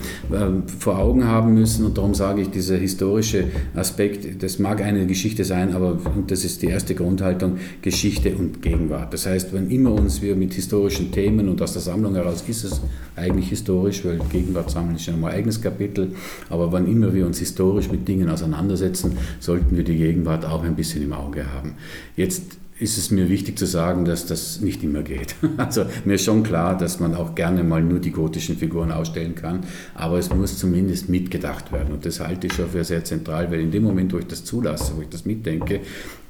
vor 0.78 0.98
Augen 0.98 1.26
haben 1.26 1.54
müssen 1.54 1.84
und 1.84 1.98
darum 2.00 2.14
sage 2.14 2.40
ich, 2.40 2.48
dieser 2.48 2.78
historische 2.78 3.44
Aspekt, 3.74 4.42
das 4.42 4.58
mag 4.58 4.80
eine 4.82 5.06
Geschichte 5.06 5.44
sein, 5.44 5.74
aber 5.74 5.98
das 6.26 6.46
ist 6.46 6.62
die 6.62 6.68
erste 6.68 6.94
Grundhaltung, 6.94 7.58
Geschichte 7.82 8.34
und 8.34 8.62
Gegenwart. 8.62 9.12
Das 9.12 9.26
heißt, 9.26 9.52
wenn 9.52 9.70
immer 9.70 9.92
uns 9.92 10.22
wir 10.22 10.34
mit 10.34 10.54
historischen 10.54 11.12
Themen 11.12 11.50
und 11.50 11.60
aus 11.60 11.74
der 11.74 11.82
Sammlung 11.82 12.14
heraus 12.14 12.42
ist 12.48 12.64
es 12.64 12.80
eigentlich 13.16 13.50
historisch, 13.50 14.02
weil 14.06 14.18
Gegenwart 14.32 14.70
sammeln 14.70 14.96
ist 14.96 15.06
ja 15.06 15.12
ein 15.12 15.22
eigenes 15.22 15.60
Kapitel, 15.60 16.12
aber 16.48 16.72
wann 16.72 16.90
immer 16.90 17.12
wir 17.12 17.26
uns 17.26 17.38
historisch 17.38 17.90
mit 17.90 18.08
Dingen 18.08 18.30
auseinandersetzen, 18.30 19.18
sollten 19.38 19.76
wir 19.76 19.84
die 19.84 19.98
Gegenwart 19.98 20.46
auch 20.46 20.64
ein 20.64 20.76
bisschen 20.76 21.02
im 21.02 21.12
Auge 21.12 21.52
haben. 21.52 21.74
Jetzt 22.16 22.59
ist 22.80 22.96
es 22.96 23.10
mir 23.10 23.28
wichtig 23.28 23.58
zu 23.58 23.66
sagen, 23.66 24.04
dass 24.04 24.26
das 24.26 24.60
nicht 24.60 24.82
immer 24.82 25.02
geht. 25.02 25.36
Also 25.56 25.84
mir 26.04 26.14
ist 26.14 26.24
schon 26.24 26.42
klar, 26.42 26.76
dass 26.76 27.00
man 27.00 27.14
auch 27.14 27.34
gerne 27.34 27.62
mal 27.62 27.82
nur 27.82 27.98
die 27.98 28.12
gotischen 28.12 28.56
Figuren 28.56 28.90
ausstellen 28.90 29.34
kann, 29.34 29.60
aber 29.94 30.18
es 30.18 30.30
muss 30.34 30.56
zumindest 30.56 31.08
mitgedacht 31.08 31.70
werden. 31.70 31.92
Und 31.92 32.06
das 32.06 32.20
halte 32.20 32.46
ich 32.46 32.54
schon 32.54 32.70
für 32.70 32.82
sehr 32.82 33.04
zentral, 33.04 33.50
weil 33.50 33.60
in 33.60 33.70
dem 33.70 33.82
Moment, 33.82 34.12
wo 34.12 34.18
ich 34.18 34.26
das 34.26 34.44
zulasse, 34.44 34.94
wo 34.96 35.02
ich 35.02 35.08
das 35.08 35.26
mitdenke, 35.26 35.80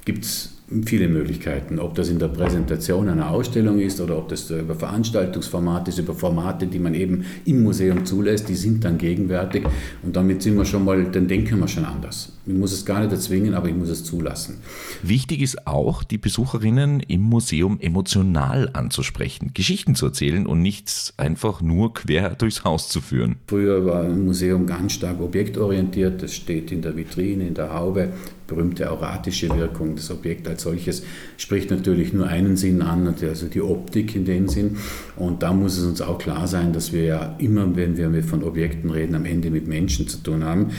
gibt 0.05 0.25
es 0.25 0.51
viele 0.85 1.09
Möglichkeiten. 1.09 1.79
Ob 1.79 1.95
das 1.95 2.09
in 2.09 2.19
der 2.19 2.29
Präsentation 2.29 3.09
einer 3.09 3.31
Ausstellung 3.31 3.81
ist 3.81 4.01
oder 4.01 4.19
ob 4.19 4.29
das 4.29 4.51
über 4.51 4.75
Veranstaltungsformate 4.75 5.91
ist, 5.91 5.99
über 5.99 6.15
Formate, 6.15 6.67
die 6.67 6.79
man 6.79 6.95
eben 6.95 7.25
im 7.45 7.63
Museum 7.63 8.05
zulässt, 8.05 8.49
die 8.49 8.55
sind 8.55 8.85
dann 8.85 8.99
gegenwärtig 8.99 9.65
und 10.03 10.17
damit 10.17 10.43
sind 10.43 10.57
wir 10.57 10.65
schon 10.65 10.85
mal, 10.85 11.05
dann 11.05 11.27
denken 11.29 11.59
wir 11.59 11.69
schon 11.69 11.85
anders. 11.85 12.33
Ich 12.47 12.55
muss 12.55 12.73
es 12.73 12.87
gar 12.87 13.01
nicht 13.01 13.13
erzwingen, 13.13 13.55
aber 13.55 13.69
ich 13.69 13.75
muss 13.75 13.91
es 13.91 14.03
zulassen. 14.03 14.57
Wichtig 15.03 15.43
ist 15.43 15.67
auch, 15.67 16.03
die 16.03 16.17
Besucherinnen 16.17 17.01
im 17.01 17.21
Museum 17.21 17.79
emotional 17.81 18.71
anzusprechen, 18.73 19.51
Geschichten 19.53 19.95
zu 19.95 20.07
erzählen 20.07 20.47
und 20.47 20.63
nicht 20.63 21.13
einfach 21.19 21.61
nur 21.61 21.93
quer 21.93 22.31
durchs 22.31 22.65
Haus 22.65 22.89
zu 22.89 23.03
führen. 23.03 23.37
Früher 23.47 23.85
war 23.85 24.05
ein 24.05 24.25
Museum 24.25 24.67
ganz 24.67 24.95
stark 24.95 25.21
objektorientiert, 25.21 26.23
das 26.23 26.35
steht 26.35 26.73
in 26.73 26.81
der 26.81 26.97
Vitrine, 26.97 27.47
in 27.47 27.55
der 27.55 27.75
Haube, 27.75 28.09
berühmte 28.47 28.91
auratische 28.91 29.49
Wirkung. 29.57 29.95
Das 29.97 30.11
Objekt 30.11 30.49
als 30.49 30.63
solches 30.63 31.03
spricht 31.37 31.71
natürlich 31.71 32.15
nur 32.15 32.27
einen 32.27 32.57
Sinn 32.57 32.81
an, 32.81 33.07
also 33.07 33.47
die 33.47 33.61
Optik 33.61 34.17
in 34.17 34.25
dem 34.25 34.49
Sinn. 34.49 34.79
Und 35.17 35.43
da 35.43 35.53
muss 35.53 35.77
es 35.77 35.85
uns 35.85 36.01
auch 36.01 36.19
klar 36.19 36.49
sein, 36.49 36.73
dass 36.73 36.93
wir 36.93 37.05
ja 37.05 37.37
immer, 37.39 37.77
wenn 37.77 37.97
wir 37.97 38.25
von 38.25 38.43
Objekten 38.43 38.91
reden, 38.91 39.15
am 39.15 39.27
Ende 39.27 39.51
mit 39.51 39.69
Menschen 39.69 40.09
zu 40.09 40.19
tun 40.19 40.43
haben 40.43 40.71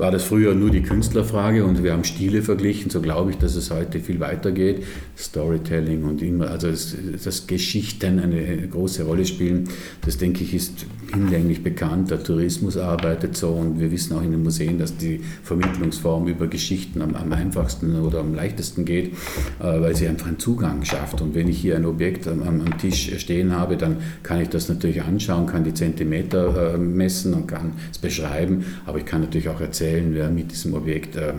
war 0.00 0.10
das 0.10 0.24
früher 0.24 0.54
nur 0.54 0.70
die 0.70 0.82
Künstlerfrage 0.82 1.64
und 1.64 1.82
wir 1.84 1.92
haben 1.92 2.04
Stile 2.04 2.42
verglichen. 2.42 2.90
So 2.90 3.00
glaube 3.00 3.30
ich, 3.30 3.36
dass 3.36 3.54
es 3.54 3.70
heute 3.70 4.00
viel 4.00 4.18
weiter 4.18 4.50
geht. 4.50 4.82
Storytelling 5.16 6.04
und 6.04 6.22
immer, 6.22 6.50
also 6.50 6.68
dass, 6.70 6.96
dass 7.22 7.46
Geschichten 7.46 8.18
eine 8.18 8.66
große 8.68 9.04
Rolle 9.04 9.26
spielen, 9.26 9.68
das 10.04 10.16
denke 10.16 10.42
ich 10.42 10.54
ist 10.54 10.86
hinlänglich 11.12 11.62
bekannt. 11.62 12.10
Der 12.10 12.22
Tourismus 12.22 12.76
arbeitet 12.76 13.36
so 13.36 13.48
und 13.48 13.80
wir 13.80 13.90
wissen 13.90 14.16
auch 14.16 14.22
in 14.22 14.30
den 14.30 14.42
Museen, 14.42 14.78
dass 14.78 14.96
die 14.96 15.20
Vermittlungsform 15.42 16.28
über 16.28 16.46
Geschichten 16.46 17.02
am, 17.02 17.14
am 17.14 17.32
einfachsten 17.32 18.00
oder 18.00 18.20
am 18.20 18.34
leichtesten 18.34 18.84
geht, 18.84 19.12
äh, 19.60 19.80
weil 19.80 19.94
sie 19.94 20.08
einfach 20.08 20.28
einen 20.28 20.38
Zugang 20.38 20.84
schafft. 20.84 21.20
Und 21.20 21.34
wenn 21.34 21.48
ich 21.48 21.58
hier 21.58 21.76
ein 21.76 21.86
Objekt 21.86 22.26
am, 22.28 22.42
am 22.42 22.78
Tisch 22.78 23.10
stehen 23.18 23.56
habe, 23.56 23.76
dann 23.76 23.98
kann 24.22 24.40
ich 24.40 24.48
das 24.48 24.68
natürlich 24.68 25.02
anschauen, 25.02 25.46
kann 25.46 25.64
die 25.64 25.74
Zentimeter 25.74 26.74
äh, 26.74 26.78
messen 26.78 27.34
und 27.34 27.46
kann 27.46 27.72
es 27.90 27.98
beschreiben, 27.98 28.64
aber 28.86 28.98
ich 28.98 29.04
kann 29.04 29.20
natürlich 29.20 29.48
auch 29.48 29.60
erzählen, 29.60 30.10
wer 30.12 30.30
mit 30.30 30.50
diesem 30.52 30.74
Objekt 30.74 31.16
äh, 31.16 31.34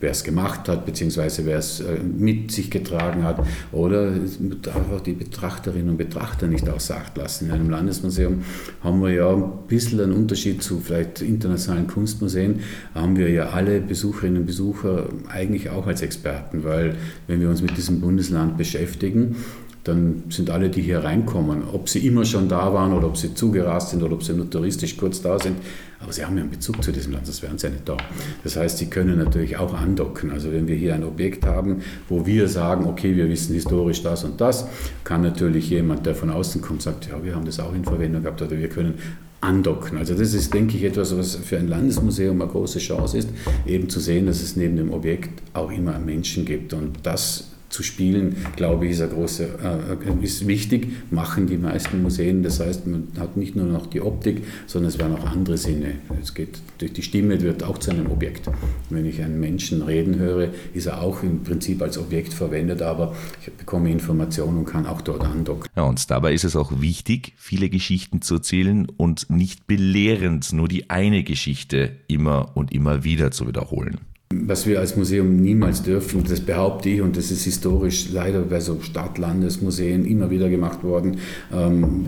wer 0.00 0.10
es 0.10 0.24
gemacht 0.24 0.68
hat, 0.68 0.86
beziehungsweise 0.86 1.44
wer 1.46 1.58
es 1.58 1.80
äh, 1.80 1.98
mit 2.02 2.50
sich 2.52 2.70
getragen 2.70 3.24
hat. 3.24 3.44
Oder 3.72 4.12
einfach 4.12 5.00
die 5.04 5.12
Betrachterinnen 5.12 5.90
und 5.90 5.96
Betrachter 5.96 6.46
nicht 6.46 6.68
außer 6.68 6.96
Acht 6.96 7.16
lassen. 7.16 7.46
In 7.46 7.52
einem 7.52 7.70
Landesmuseum 7.70 8.42
haben 8.82 9.02
wir 9.02 9.10
ja 9.10 9.32
ein 9.32 9.44
bisschen 9.66 10.00
einen 10.00 10.12
Unterschied 10.12 10.62
zu 10.62 10.80
vielleicht 10.80 11.22
internationalen 11.22 11.86
Kunstmuseen, 11.86 12.60
haben 12.94 13.16
wir 13.16 13.30
ja 13.30 13.50
alle 13.50 13.80
Besucherinnen 13.80 14.38
und 14.38 14.46
Besucher 14.46 15.08
eigentlich 15.28 15.70
auch 15.70 15.86
als 15.86 16.02
Experten, 16.02 16.64
weil 16.64 16.96
wenn 17.26 17.40
wir 17.40 17.48
uns 17.48 17.62
mit 17.62 17.76
diesem 17.76 18.00
Bundesland 18.00 18.56
beschäftigen, 18.56 19.36
dann 19.84 20.24
sind 20.28 20.50
alle, 20.50 20.68
die 20.68 20.82
hier 20.82 21.02
reinkommen, 21.02 21.62
ob 21.72 21.88
sie 21.88 22.06
immer 22.06 22.24
schon 22.24 22.48
da 22.48 22.72
waren 22.74 22.92
oder 22.92 23.06
ob 23.06 23.16
sie 23.16 23.34
zugerast 23.34 23.90
sind 23.90 24.02
oder 24.02 24.14
ob 24.14 24.22
sie 24.22 24.34
nur 24.34 24.50
touristisch 24.50 24.96
kurz 24.96 25.22
da 25.22 25.38
sind, 25.38 25.56
aber 26.00 26.12
sie 26.12 26.24
haben 26.24 26.36
ja 26.36 26.42
einen 26.42 26.50
Bezug 26.50 26.82
zu 26.82 26.92
diesem 26.92 27.12
Land, 27.12 27.26
sonst 27.26 27.42
wären 27.42 27.58
sie 27.58 27.66
ja 27.66 27.72
nicht 27.72 27.88
da. 27.88 27.96
Das 28.44 28.56
heißt, 28.56 28.78
sie 28.78 28.86
können 28.86 29.18
natürlich 29.18 29.56
auch 29.56 29.74
andocken. 29.74 30.30
Also 30.30 30.52
wenn 30.52 30.68
wir 30.68 30.76
hier 30.76 30.94
ein 30.94 31.02
Objekt 31.02 31.44
haben, 31.44 31.82
wo 32.08 32.24
wir 32.24 32.48
sagen, 32.48 32.86
okay, 32.86 33.16
wir 33.16 33.28
wissen 33.28 33.54
historisch 33.54 34.02
das 34.02 34.24
und 34.24 34.40
das, 34.40 34.66
kann 35.04 35.22
natürlich 35.22 35.70
jemand, 35.70 36.06
der 36.06 36.14
von 36.14 36.30
außen 36.30 36.60
kommt, 36.60 36.82
sagt, 36.82 37.08
ja, 37.08 37.22
wir 37.24 37.34
haben 37.34 37.44
das 37.44 37.58
auch 37.58 37.74
in 37.74 37.84
Verwendung 37.84 38.22
gehabt 38.22 38.40
oder 38.42 38.58
wir 38.58 38.68
können 38.68 38.94
andocken. 39.40 39.98
Also 39.98 40.14
das 40.14 40.34
ist, 40.34 40.52
denke 40.54 40.76
ich, 40.76 40.84
etwas, 40.84 41.16
was 41.16 41.36
für 41.36 41.58
ein 41.58 41.68
Landesmuseum 41.68 42.40
eine 42.40 42.50
große 42.50 42.78
Chance 42.78 43.18
ist, 43.18 43.30
eben 43.66 43.88
zu 43.88 44.00
sehen, 44.00 44.26
dass 44.26 44.40
es 44.40 44.56
neben 44.56 44.76
dem 44.76 44.92
Objekt 44.92 45.42
auch 45.54 45.70
immer 45.70 45.94
einen 45.94 46.06
Menschen 46.06 46.44
gibt. 46.44 46.72
Und 46.72 46.98
das 47.04 47.47
zu 47.68 47.82
spielen, 47.82 48.36
glaube 48.56 48.86
ich, 48.86 48.92
ist, 48.92 49.02
eine 49.02 49.12
große, 49.12 49.44
äh, 49.44 50.24
ist 50.24 50.46
wichtig, 50.46 50.88
machen 51.10 51.46
die 51.46 51.58
meisten 51.58 52.02
Museen. 52.02 52.42
Das 52.42 52.60
heißt, 52.60 52.86
man 52.86 53.08
hat 53.18 53.36
nicht 53.36 53.56
nur 53.56 53.66
noch 53.66 53.86
die 53.86 54.00
Optik, 54.00 54.44
sondern 54.66 54.88
es 54.88 54.98
werden 54.98 55.16
auch 55.16 55.26
andere 55.26 55.58
Sinne. 55.58 55.94
Es 56.20 56.34
geht 56.34 56.58
durch 56.78 56.92
die 56.92 57.02
Stimme, 57.02 57.40
wird 57.40 57.62
auch 57.62 57.78
zu 57.78 57.90
einem 57.90 58.10
Objekt. 58.10 58.48
Wenn 58.90 59.04
ich 59.04 59.22
einen 59.22 59.38
Menschen 59.38 59.82
reden 59.82 60.18
höre, 60.18 60.48
ist 60.72 60.86
er 60.86 61.02
auch 61.02 61.22
im 61.22 61.42
Prinzip 61.42 61.82
als 61.82 61.98
Objekt 61.98 62.32
verwendet, 62.32 62.82
aber 62.82 63.14
ich 63.40 63.52
bekomme 63.52 63.90
Informationen 63.90 64.58
und 64.58 64.64
kann 64.64 64.86
auch 64.86 65.02
dort 65.02 65.24
andocken. 65.24 65.68
Ja, 65.76 65.84
und 65.84 66.10
dabei 66.10 66.32
ist 66.32 66.44
es 66.44 66.56
auch 66.56 66.80
wichtig, 66.80 67.34
viele 67.36 67.68
Geschichten 67.68 68.22
zu 68.22 68.36
erzählen 68.36 68.86
und 68.96 69.28
nicht 69.30 69.66
belehrend 69.66 70.52
nur 70.52 70.68
die 70.68 70.90
eine 70.90 71.22
Geschichte 71.22 71.90
immer 72.06 72.56
und 72.56 72.72
immer 72.72 73.04
wieder 73.04 73.30
zu 73.30 73.46
wiederholen. 73.46 73.98
Was 74.30 74.66
wir 74.66 74.78
als 74.78 74.94
Museum 74.94 75.36
niemals 75.36 75.82
dürfen, 75.82 76.22
das 76.22 76.40
behaupte 76.40 76.90
ich 76.90 77.00
und 77.00 77.16
das 77.16 77.30
ist 77.30 77.44
historisch 77.44 78.10
leider 78.12 78.42
bei 78.42 78.60
so 78.60 78.78
Stadt-Landesmuseen 78.78 80.04
immer 80.04 80.28
wieder 80.28 80.50
gemacht 80.50 80.84
worden, 80.84 81.18
ähm, 81.50 82.04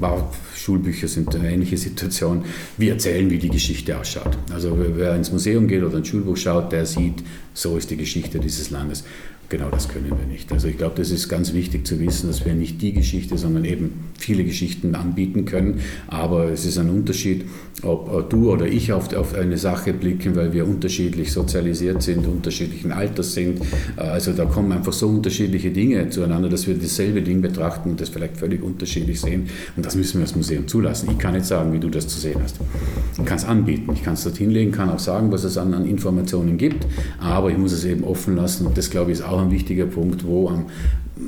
Schulbücher 0.54 1.08
sind 1.08 1.34
eine 1.34 1.50
ähnliche 1.50 1.78
Situation. 1.78 2.44
Wir 2.76 2.92
erzählen, 2.92 3.30
wie 3.30 3.38
die 3.38 3.48
Geschichte 3.48 3.98
ausschaut. 3.98 4.36
Also 4.52 4.76
wer 4.78 5.16
ins 5.16 5.32
Museum 5.32 5.66
geht 5.66 5.82
oder 5.82 5.96
ein 5.96 6.04
Schulbuch 6.04 6.36
schaut, 6.36 6.72
der 6.72 6.84
sieht, 6.84 7.22
so 7.54 7.78
ist 7.78 7.90
die 7.90 7.96
Geschichte 7.96 8.38
dieses 8.38 8.68
Landes. 8.68 9.04
Genau 9.50 9.68
das 9.68 9.88
können 9.88 10.10
wir 10.10 10.32
nicht. 10.32 10.52
Also 10.52 10.68
ich 10.68 10.78
glaube, 10.78 10.94
das 10.96 11.10
ist 11.10 11.28
ganz 11.28 11.52
wichtig 11.52 11.84
zu 11.84 11.98
wissen, 11.98 12.28
dass 12.28 12.44
wir 12.46 12.54
nicht 12.54 12.80
die 12.80 12.92
Geschichte, 12.92 13.36
sondern 13.36 13.64
eben 13.64 14.04
viele 14.16 14.44
Geschichten 14.44 14.94
anbieten 14.94 15.44
können. 15.44 15.80
Aber 16.06 16.52
es 16.52 16.64
ist 16.64 16.78
ein 16.78 16.88
Unterschied, 16.88 17.46
ob 17.82 18.30
du 18.30 18.52
oder 18.52 18.66
ich 18.66 18.92
auf, 18.92 19.12
auf 19.12 19.34
eine 19.34 19.58
Sache 19.58 19.92
blicken, 19.92 20.36
weil 20.36 20.52
wir 20.52 20.68
unterschiedlich 20.68 21.32
sozialisiert 21.32 22.00
sind, 22.00 22.28
unterschiedlichen 22.28 22.92
Alters 22.92 23.34
sind. 23.34 23.60
Also 23.96 24.32
da 24.32 24.44
kommen 24.44 24.70
einfach 24.70 24.92
so 24.92 25.08
unterschiedliche 25.08 25.72
Dinge 25.72 26.08
zueinander, 26.10 26.48
dass 26.48 26.68
wir 26.68 26.74
dasselbe 26.74 27.20
Ding 27.20 27.42
betrachten 27.42 27.90
und 27.90 28.00
das 28.00 28.08
vielleicht 28.08 28.36
völlig 28.36 28.62
unterschiedlich 28.62 29.20
sehen. 29.20 29.48
Und 29.76 29.84
das 29.84 29.96
müssen 29.96 30.18
wir 30.18 30.26
als 30.26 30.36
Museum 30.36 30.68
zulassen. 30.68 31.08
Ich 31.10 31.18
kann 31.18 31.34
nicht 31.34 31.46
sagen, 31.46 31.72
wie 31.72 31.80
du 31.80 31.88
das 31.88 32.06
zu 32.06 32.20
sehen 32.20 32.40
hast. 32.40 32.56
Ich 33.18 33.24
kann 33.24 33.38
es 33.38 33.44
anbieten, 33.44 33.90
ich 33.94 34.04
kann 34.04 34.14
es 34.14 34.22
dort 34.22 34.36
hinlegen, 34.36 34.70
kann 34.70 34.90
auch 34.90 35.00
sagen, 35.00 35.32
was 35.32 35.42
es 35.42 35.58
an, 35.58 35.74
an 35.74 35.86
Informationen 35.86 36.56
gibt, 36.56 36.86
aber 37.18 37.50
ich 37.50 37.58
muss 37.58 37.72
es 37.72 37.84
eben 37.84 38.04
offen 38.04 38.36
lassen 38.36 38.66
und 38.66 38.78
das, 38.78 38.90
glaube 38.90 39.10
ich, 39.10 39.18
ist 39.18 39.26
auch 39.26 39.39
ein 39.42 39.50
wichtiger 39.50 39.86
Punkt, 39.86 40.24
wo 40.24 40.50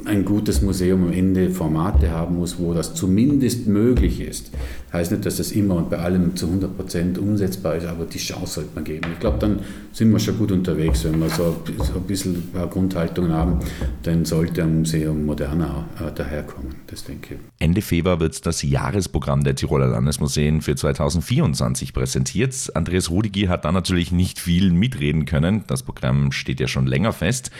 ein 0.04 0.24
gutes 0.24 0.62
Museum 0.62 1.04
am 1.04 1.12
Ende 1.12 1.50
Formate 1.50 2.10
haben 2.10 2.36
muss, 2.36 2.58
wo 2.58 2.74
das 2.74 2.94
zumindest 2.94 3.66
möglich 3.66 4.20
ist. 4.20 4.50
Heißt 4.92 5.10
nicht, 5.10 5.24
dass 5.24 5.36
das 5.36 5.52
immer 5.52 5.76
und 5.76 5.90
bei 5.90 5.98
allem 5.98 6.34
zu 6.36 6.46
100 6.46 6.76
Prozent 6.76 7.18
umsetzbar 7.18 7.76
ist, 7.76 7.86
aber 7.86 8.04
die 8.04 8.18
Chance 8.18 8.54
sollte 8.54 8.70
man 8.74 8.84
geben. 8.84 9.08
Ich 9.12 9.20
glaube, 9.20 9.38
dann 9.38 9.60
sind 9.92 10.10
wir 10.10 10.18
schon 10.18 10.38
gut 10.38 10.52
unterwegs, 10.52 11.04
wenn 11.04 11.18
wir 11.20 11.28
so 11.28 11.56
ein 11.94 12.02
bisschen 12.02 12.42
Grundhaltungen 12.70 13.32
haben, 13.32 13.60
dann 14.02 14.24
sollte 14.24 14.62
ein 14.62 14.80
Museum 14.80 15.24
moderner 15.24 15.86
äh, 16.00 16.12
daherkommen. 16.12 16.74
Das 16.86 17.04
denke 17.04 17.34
ich. 17.34 17.40
Ende 17.58 17.82
Februar 17.82 18.20
wird 18.20 18.44
das 18.44 18.62
Jahresprogramm 18.62 19.44
der 19.44 19.54
Tiroler 19.54 19.88
Landesmuseen 19.88 20.62
für 20.62 20.74
2024 20.74 21.92
präsentiert. 21.92 22.70
Andreas 22.74 23.10
Rudiger 23.10 23.48
hat 23.48 23.64
da 23.64 23.72
natürlich 23.72 24.12
nicht 24.12 24.38
viel 24.38 24.72
mitreden 24.72 25.26
können. 25.26 25.64
Das 25.66 25.82
Programm 25.82 26.32
steht 26.32 26.60
ja 26.60 26.68
schon 26.68 26.86
länger 26.86 27.12
fest. 27.12 27.50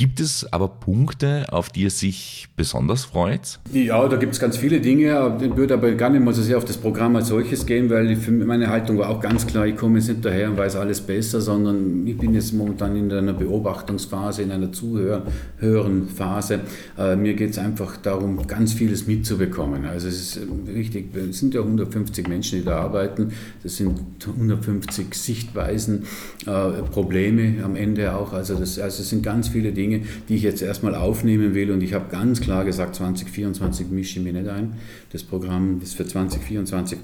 Gibt 0.00 0.18
es 0.18 0.50
aber 0.50 0.68
Punkte, 0.68 1.44
auf 1.50 1.68
die 1.68 1.84
er 1.84 1.90
sich 1.90 2.48
besonders 2.56 3.04
freut? 3.04 3.60
Ja, 3.70 4.08
da 4.08 4.16
gibt 4.16 4.32
es 4.32 4.40
ganz 4.40 4.56
viele 4.56 4.80
Dinge. 4.80 5.36
Ich 5.42 5.54
würde 5.54 5.74
aber 5.74 5.92
gar 5.92 6.08
nicht 6.08 6.24
mal 6.24 6.32
so 6.32 6.40
sehr 6.40 6.56
auf 6.56 6.64
das 6.64 6.78
Programm 6.78 7.16
als 7.16 7.28
solches 7.28 7.66
gehen, 7.66 7.90
weil 7.90 8.16
meine 8.46 8.68
Haltung 8.68 8.96
war 8.96 9.10
auch 9.10 9.20
ganz 9.20 9.46
klar, 9.46 9.66
ich 9.66 9.76
komme 9.76 9.98
jetzt 9.98 10.08
nicht 10.08 10.24
daher 10.24 10.48
und 10.48 10.56
weiß 10.56 10.76
alles 10.76 11.02
besser, 11.02 11.42
sondern 11.42 12.06
ich 12.06 12.16
bin 12.16 12.32
jetzt 12.32 12.54
momentan 12.54 12.96
in 12.96 13.12
einer 13.12 13.34
Beobachtungsphase, 13.34 14.40
in 14.40 14.52
einer 14.52 14.72
Zuhören-Phase. 14.72 16.60
Äh, 16.96 17.16
mir 17.16 17.34
geht 17.34 17.50
es 17.50 17.58
einfach 17.58 17.98
darum, 17.98 18.46
ganz 18.46 18.72
vieles 18.72 19.06
mitzubekommen. 19.06 19.84
Also 19.84 20.08
es 20.08 20.36
ist 20.36 20.40
wichtig, 20.64 21.14
es 21.14 21.40
sind 21.40 21.52
ja 21.52 21.60
150 21.60 22.26
Menschen, 22.26 22.60
die 22.60 22.64
da 22.64 22.78
arbeiten. 22.78 23.32
Das 23.62 23.76
sind 23.76 24.00
150 24.26 25.14
Sichtweisen, 25.14 26.04
äh, 26.46 26.82
Probleme 26.90 27.62
am 27.62 27.76
Ende 27.76 28.16
auch. 28.16 28.32
Also, 28.32 28.54
das, 28.54 28.78
also 28.78 29.02
es 29.02 29.10
sind 29.10 29.22
ganz 29.22 29.48
viele 29.48 29.72
Dinge, 29.72 29.89
Dinge, 29.90 30.04
die 30.28 30.36
ich 30.36 30.42
jetzt 30.42 30.62
erstmal 30.62 30.94
aufnehmen 30.94 31.54
will. 31.54 31.70
Und 31.70 31.82
ich 31.82 31.94
habe 31.94 32.06
ganz 32.10 32.40
klar 32.40 32.64
gesagt, 32.64 32.94
2024 32.96 33.88
mische 33.88 34.18
ich 34.18 34.24
mich 34.24 34.32
nicht 34.32 34.48
ein. 34.48 34.74
Das 35.12 35.22
Programm, 35.22 35.80
das 35.80 35.94
für 35.94 36.06
2024 36.06 36.98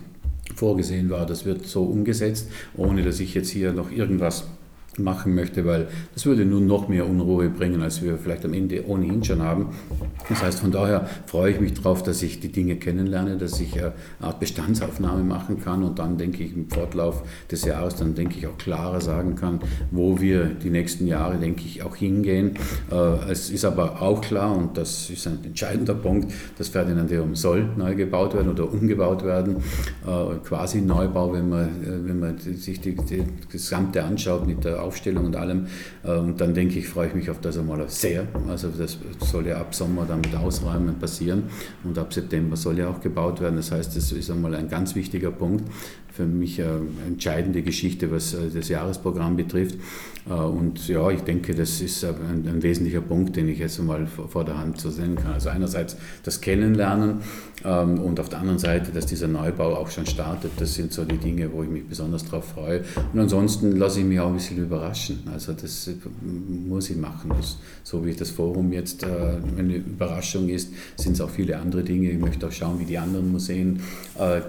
vorgesehen 0.55 1.11
war, 1.11 1.27
das 1.27 1.45
wird 1.45 1.67
so 1.67 1.85
umgesetzt, 1.85 2.49
ohne 2.77 3.03
dass 3.03 3.21
ich 3.21 3.35
jetzt 3.35 3.51
hier 3.51 3.73
noch 3.73 3.91
irgendwas 3.91 4.47
machen 4.99 5.35
möchte, 5.35 5.65
weil 5.65 5.89
das 6.15 6.27
würde 6.27 6.45
nun 6.45 6.67
noch 6.67 6.89
mehr 6.89 7.09
Unruhe 7.09 7.49
bringen, 7.49 7.83
als 7.83 8.03
wir 8.03 8.19
vielleicht 8.19 8.45
am 8.45 8.55
Ende 8.55 8.87
ohnehin 8.87 9.25
schon 9.25 9.43
haben. 9.43 9.69
Das 10.29 10.43
heißt, 10.43 10.61
von 10.61 10.71
daher 10.71 11.09
freue 11.27 11.53
ich 11.53 11.61
mich 11.61 11.75
darauf, 11.75 12.03
dass 12.03 12.23
ich 12.23 12.41
die 12.41 12.53
Dinge 12.53 12.77
kennenlerne, 12.77 13.37
dass 13.37 13.61
ich 13.61 13.75
eine 13.79 13.93
Art 14.21 14.41
Bestandsaufnahme 14.41 15.23
machen 15.23 15.61
kann 15.61 15.83
und 15.83 15.99
dann 15.99 16.19
denke 16.19 16.45
ich 16.45 16.55
im 16.55 16.69
Fortlauf 16.69 17.23
des 17.51 17.65
Jahres 17.65 17.97
dann 17.97 18.15
denke 18.15 18.39
ich 18.39 18.47
auch 18.47 18.59
klarer 18.59 19.01
sagen 19.01 19.35
kann, 19.35 19.61
wo 19.91 20.21
wir 20.21 20.45
die 20.47 20.71
nächsten 20.71 21.07
Jahre, 21.07 21.37
denke 21.37 21.63
ich, 21.65 21.83
auch 21.83 21.97
hingehen. 21.97 22.57
Äh, 22.91 23.31
es 23.31 23.51
ist 23.51 23.65
aber 23.65 24.03
auch 24.03 24.21
klar 24.21 24.57
und 24.57 24.77
das 24.77 25.11
ist 25.11 25.27
ein 25.27 25.39
entscheidender 25.45 25.95
Punkt, 25.95 26.33
das 26.59 26.69
Ferdinandeum 26.69 27.35
soll 27.35 27.69
neu 27.77 27.95
gebaut 27.95 28.35
werden 28.35 28.51
oder 28.51 28.71
umgebaut 28.73 29.25
werden, 29.25 29.57
äh, 30.07 30.37
quasi 30.45 30.81
Neubau, 30.81 31.33
wenn 31.33 31.49
man, 31.49 31.65
äh, 31.65 32.07
wenn 32.07 32.21
man 32.21 32.39
sich 32.39 32.81
die, 32.81 32.95
die 32.95 33.25
Gesamte 33.51 34.03
anschaut 34.05 34.47
mit 34.47 34.65
der 34.65 34.83
Aufstellung 34.87 35.27
und 35.27 35.37
allem. 35.37 35.67
Und 36.03 36.11
ähm, 36.11 36.35
dann 36.37 36.55
denke 36.55 36.79
ich, 36.79 36.89
freue 36.89 37.09
ich 37.09 37.15
mich 37.15 37.31
auf 37.31 37.41
das 37.41 37.59
einmal 37.59 37.89
sehr. 37.89 38.27
Also 38.49 38.69
das 38.69 38.99
soll 39.21 39.47
ja 39.47 39.59
ab 39.59 39.75
Sommer 39.75 40.05
dann 40.07 40.21
mit 40.21 40.35
Ausräumen 40.35 40.99
passieren 40.99 41.45
und 41.85 41.99
ab 41.99 42.13
September 42.13 42.57
soll 42.57 42.79
ja 42.79 42.89
auch 42.89 43.01
gebaut 43.01 43.41
werden. 43.41 43.57
Das 43.57 43.73
heißt, 43.73 43.97
das 43.97 44.13
ist 44.13 44.31
einmal 44.31 44.55
ein 44.55 44.69
ganz 44.69 44.95
wichtiger 44.95 45.31
Punkt 45.31 45.65
für 46.17 46.25
mich 46.25 46.61
eine 46.63 46.81
entscheidende 47.07 47.63
Geschichte, 47.63 48.11
was 48.11 48.33
äh, 48.33 48.49
das 48.53 48.69
Jahresprogramm 48.69 49.37
betrifft. 49.37 49.77
Äh, 50.29 50.33
und 50.33 50.89
ja, 50.89 51.11
ich 51.11 51.21
denke, 51.21 51.55
das 51.55 51.81
ist 51.81 52.05
ein, 52.05 52.49
ein 52.49 52.63
wesentlicher 52.63 53.03
Punkt, 53.03 53.37
den 53.37 53.49
ich 53.49 53.59
jetzt 53.59 53.79
einmal 53.79 54.07
vor 54.07 54.45
der 54.45 54.59
Hand 54.59 54.81
so 54.81 54.91
sehen 54.91 55.17
kann. 55.17 55.35
Also 55.35 55.51
einerseits 55.51 55.97
das 56.23 56.41
Kennenlernen 56.41 57.19
und 57.67 58.21
auf 58.21 58.29
der 58.29 58.39
anderen 58.39 58.59
Seite, 58.59 58.93
dass 58.93 59.07
dieser 59.07 59.29
Neubau 59.29 59.75
auch 59.75 59.91
schon 59.91 60.07
startet. 60.07 60.53
Das 60.59 60.75
sind 60.75 60.93
so 60.93 61.05
die 61.05 61.17
Dinge, 61.17 61.53
wo 61.53 61.63
ich 61.63 61.69
mich 61.69 61.85
besonders 61.85 62.25
darauf 62.25 62.45
freue. 62.45 62.83
Und 63.13 63.21
ansonsten 63.21 63.73
lasse 63.77 64.01
ich 64.01 64.07
mich 64.07 64.21
auch 64.21 64.29
ein 64.29 64.35
bisschen 64.35 64.59
überraschen. 64.59 65.23
Also 65.33 65.53
das 65.53 65.89
äh, 65.89 65.95
muss 66.69 66.91
ich 66.91 66.97
machen. 66.97 67.33
Das, 67.37 67.57
so 67.83 68.05
wie 68.05 68.13
das 68.13 68.31
Forum 68.31 68.73
jetzt 68.73 69.05
eine 69.05 69.77
Überraschung 69.77 70.49
ist, 70.49 70.73
sind 70.97 71.15
es 71.15 71.21
auch 71.21 71.31
viele 71.31 71.59
andere 71.59 71.83
Dinge. 71.83 72.11
Ich 72.11 72.19
möchte 72.19 72.47
auch 72.47 72.53
schauen, 72.53 72.79
wie 72.79 72.85
die 72.85 72.99
anderen 72.99 73.33
Museen, 73.33 73.81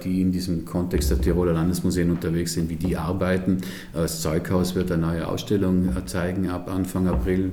die 0.03 0.21
in 0.21 0.31
diesem 0.31 0.65
Kontext 0.65 1.09
der 1.09 1.19
Tiroler 1.21 1.53
Landesmuseen 1.53 2.11
unterwegs 2.11 2.53
sind, 2.53 2.69
wie 2.69 2.75
die 2.75 2.97
arbeiten. 2.97 3.61
Das 3.93 4.21
Zeughaus 4.21 4.75
wird 4.75 4.91
eine 4.91 5.01
neue 5.01 5.27
Ausstellung 5.27 5.89
zeigen 6.05 6.49
ab 6.49 6.69
Anfang 6.69 7.07
April. 7.07 7.51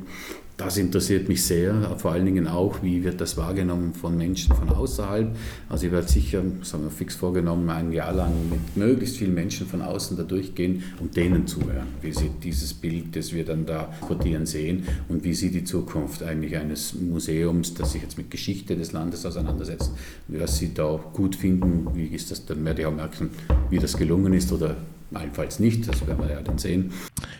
Das 0.57 0.77
interessiert 0.77 1.29
mich 1.29 1.43
sehr, 1.43 1.97
vor 1.99 2.13
allen 2.13 2.27
Dingen 2.27 2.47
auch, 2.47 2.81
wie 2.81 3.03
wird 3.03 3.21
das 3.21 3.37
wahrgenommen 3.37 3.93
von 3.93 4.17
Menschen 4.17 4.55
von 4.55 4.69
außerhalb. 4.69 5.35
Also 5.69 5.87
ich 5.87 5.93
werde 5.93 6.07
sicher, 6.07 6.43
das 6.61 6.73
haben 6.73 6.85
wir 6.85 6.93
fix 6.93 7.17
vorgenommen, 7.17 7.69
ein 7.71 7.91
Jahr 7.91 8.13
lang 8.13 8.33
mit 8.49 8.77
möglichst 8.77 9.17
vielen 9.17 9.35
Menschen 9.35 9.67
von 9.67 9.83
außen 9.83 10.17
da 10.17 10.23
durchgehen 10.23 10.85
und 11.01 11.17
denen 11.17 11.49
zuhören, 11.49 11.89
wie 12.03 12.13
sie 12.13 12.31
dieses 12.41 12.73
Bild, 12.73 13.17
das 13.17 13.33
wir 13.33 13.45
dann 13.45 13.67
da 13.67 13.93
portieren 14.07 14.47
sehen 14.47 14.85
und 15.09 15.25
wie 15.25 15.35
sie 15.35 15.51
die 15.51 15.65
Zukunft 15.65 16.23
eigentlich 16.23 16.57
eines 16.57 16.95
Museums, 16.95 17.75
das 17.75 17.91
sich 17.91 18.03
jetzt 18.03 18.17
mit 18.17 18.31
Geschichte 18.31 18.77
des 18.77 18.93
Landes 18.93 19.27
auseinandersetzt, 19.27 19.91
was 20.29 20.59
sie 20.59 20.73
da 20.73 21.01
gut 21.15 21.35
finden, 21.35 21.89
wie 21.97 22.07
ist 22.07 22.31
das, 22.31 22.47
dann 22.47 22.65
werde 22.65 22.83
ich 22.83 22.87
auch 22.87 22.95
merken, 22.95 23.31
wie 23.71 23.81
das 23.81 23.97
gelungen 23.97 24.33
ist 24.33 24.53
oder 24.53 24.77
allenfalls 25.17 25.61
nicht, 25.61 25.89
das 25.89 26.07
werden 26.07 26.27
wir 26.27 26.35
ja 26.35 26.43
dann 26.43 26.59
sehen. 26.59 26.93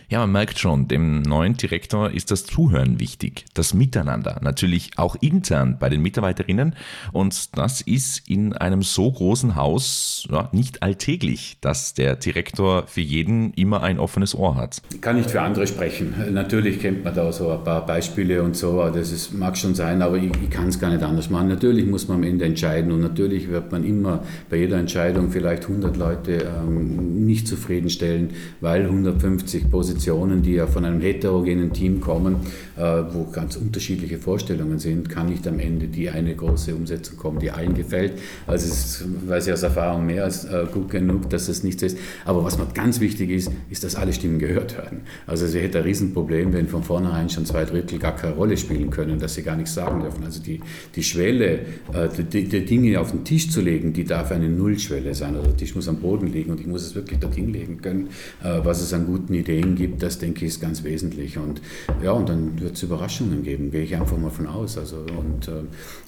Ja, 0.09 0.19
man 0.19 0.31
merkt 0.31 0.59
schon, 0.59 0.87
dem 0.87 1.21
neuen 1.21 1.57
Direktor 1.57 2.11
ist 2.11 2.31
das 2.31 2.45
Zuhören 2.45 2.99
wichtig, 2.99 3.45
das 3.53 3.73
Miteinander, 3.73 4.39
natürlich 4.41 4.91
auch 4.97 5.15
intern 5.19 5.77
bei 5.79 5.89
den 5.89 6.01
Mitarbeiterinnen 6.01 6.75
und 7.11 7.57
das 7.57 7.81
ist 7.81 8.29
in 8.29 8.53
einem 8.53 8.81
so 8.81 9.11
großen 9.11 9.55
Haus 9.55 10.27
ja, 10.31 10.49
nicht 10.51 10.83
alltäglich, 10.83 11.57
dass 11.61 11.93
der 11.93 12.15
Direktor 12.15 12.87
für 12.87 13.01
jeden 13.01 13.53
immer 13.53 13.83
ein 13.83 13.99
offenes 13.99 14.35
Ohr 14.35 14.55
hat. 14.55 14.81
Ich 14.93 15.01
kann 15.01 15.17
nicht 15.17 15.31
für 15.31 15.41
andere 15.41 15.67
sprechen. 15.67 16.13
Natürlich 16.31 16.79
kennt 16.79 17.03
man 17.03 17.13
da 17.13 17.31
so 17.31 17.51
ein 17.51 17.63
paar 17.63 17.85
Beispiele 17.85 18.41
und 18.43 18.55
so, 18.55 18.89
das 18.89 19.11
ist, 19.11 19.33
mag 19.33 19.57
schon 19.57 19.75
sein, 19.75 20.01
aber 20.01 20.17
ich, 20.17 20.31
ich 20.41 20.49
kann 20.49 20.69
es 20.69 20.79
gar 20.79 20.91
nicht 20.91 21.03
anders 21.03 21.29
machen. 21.29 21.49
Natürlich 21.49 21.85
muss 21.85 22.07
man 22.07 22.17
am 22.17 22.23
Ende 22.23 22.45
entscheiden 22.45 22.91
und 22.91 23.01
natürlich 23.01 23.49
wird 23.49 23.71
man 23.71 23.83
immer 23.83 24.23
bei 24.49 24.57
jeder 24.57 24.77
Entscheidung 24.77 25.31
vielleicht 25.31 25.63
100 25.63 25.97
Leute 25.97 26.51
ähm, 26.57 27.25
nicht 27.25 27.47
zufrieden 27.47 27.64
zufriedenstellen, 27.65 28.29
weil 28.61 28.83
150 28.83 29.71
Positionen, 29.71 30.43
die 30.43 30.53
ja 30.53 30.67
von 30.67 30.85
einem 30.85 31.01
heterogenen 31.01 31.73
Team 31.73 31.99
kommen, 31.99 32.37
äh, 32.77 33.03
wo 33.11 33.25
ganz 33.31 33.55
unterschiedliche 33.55 34.19
Vorstellungen 34.19 34.79
sind, 34.79 35.09
kann 35.09 35.29
nicht 35.29 35.47
am 35.47 35.59
Ende 35.59 35.87
die 35.87 36.09
eine 36.09 36.35
große 36.35 36.75
Umsetzung 36.75 37.17
kommen, 37.17 37.39
die 37.39 37.51
allen 37.51 37.73
gefällt. 37.73 38.13
Also 38.45 38.67
es 38.67 39.03
weiß 39.27 39.47
ich 39.47 39.53
aus 39.53 39.63
Erfahrung 39.63 40.05
mehr 40.05 40.25
als 40.25 40.45
äh, 40.45 40.65
gut 40.71 40.89
genug, 40.89 41.29
dass 41.29 41.47
es 41.47 41.63
nichts 41.63 41.81
ist. 41.83 41.97
Aber 42.23 42.43
was 42.43 42.57
mir 42.57 42.67
ganz 42.73 42.99
wichtig 42.99 43.31
ist, 43.31 43.51
ist, 43.69 43.83
dass 43.83 43.95
alle 43.95 44.13
Stimmen 44.13 44.39
gehört 44.39 44.77
werden. 44.77 45.01
Also 45.25 45.47
sie 45.47 45.59
hätte 45.59 45.79
ein 45.79 45.85
Riesenproblem, 45.85 46.53
wenn 46.53 46.67
von 46.67 46.83
vornherein 46.83 47.29
schon 47.29 47.45
zwei 47.45 47.65
Drittel 47.65 47.97
gar 47.99 48.15
keine 48.15 48.35
Rolle 48.35 48.57
spielen 48.57 48.89
können, 48.91 49.19
dass 49.19 49.35
sie 49.35 49.41
gar 49.41 49.55
nichts 49.55 49.73
sagen 49.73 50.01
dürfen. 50.01 50.23
Also 50.23 50.41
die, 50.41 50.59
die 50.95 51.03
Schwelle, 51.03 51.59
äh, 51.93 52.09
die, 52.31 52.43
die 52.43 52.65
Dinge 52.65 52.99
auf 52.99 53.11
den 53.11 53.23
Tisch 53.23 53.49
zu 53.49 53.61
legen, 53.61 53.93
die 53.93 54.03
darf 54.03 54.31
eine 54.31 54.49
Nullschwelle 54.49 55.15
sein. 55.15 55.35
Also 55.35 55.47
der 55.47 55.57
Tisch 55.57 55.75
muss 55.75 55.87
am 55.87 55.97
Boden 55.97 56.27
liegen 56.27 56.51
und 56.51 56.59
ich 56.59 56.67
muss 56.67 56.83
es 56.83 56.95
wirklich 56.95 57.19
dorthin 57.19 57.54
legen 57.55 57.81
können, 57.81 58.09
äh, 58.43 58.59
was 58.63 58.81
es 58.81 58.93
an 58.93 59.05
guten 59.05 59.33
Ideen 59.33 59.75
gibt. 59.75 60.01
Das 60.01 60.19
denke 60.19 60.45
ich 60.45 60.55
ist 60.55 60.61
ganz 60.61 60.83
wesentlich. 60.83 61.37
Und 61.37 61.61
ja, 62.03 62.11
und 62.11 62.29
dann 62.29 62.59
wird 62.59 62.75
es 62.75 62.83
Überraschungen 62.83 63.43
geben, 63.43 63.71
gehe 63.71 63.83
ich 63.83 63.95
einfach 63.95 64.17
mal 64.17 64.29
von 64.29 64.47
aus. 64.47 64.77
Also, 64.77 64.97
und, 64.97 65.47
äh, 65.47 65.63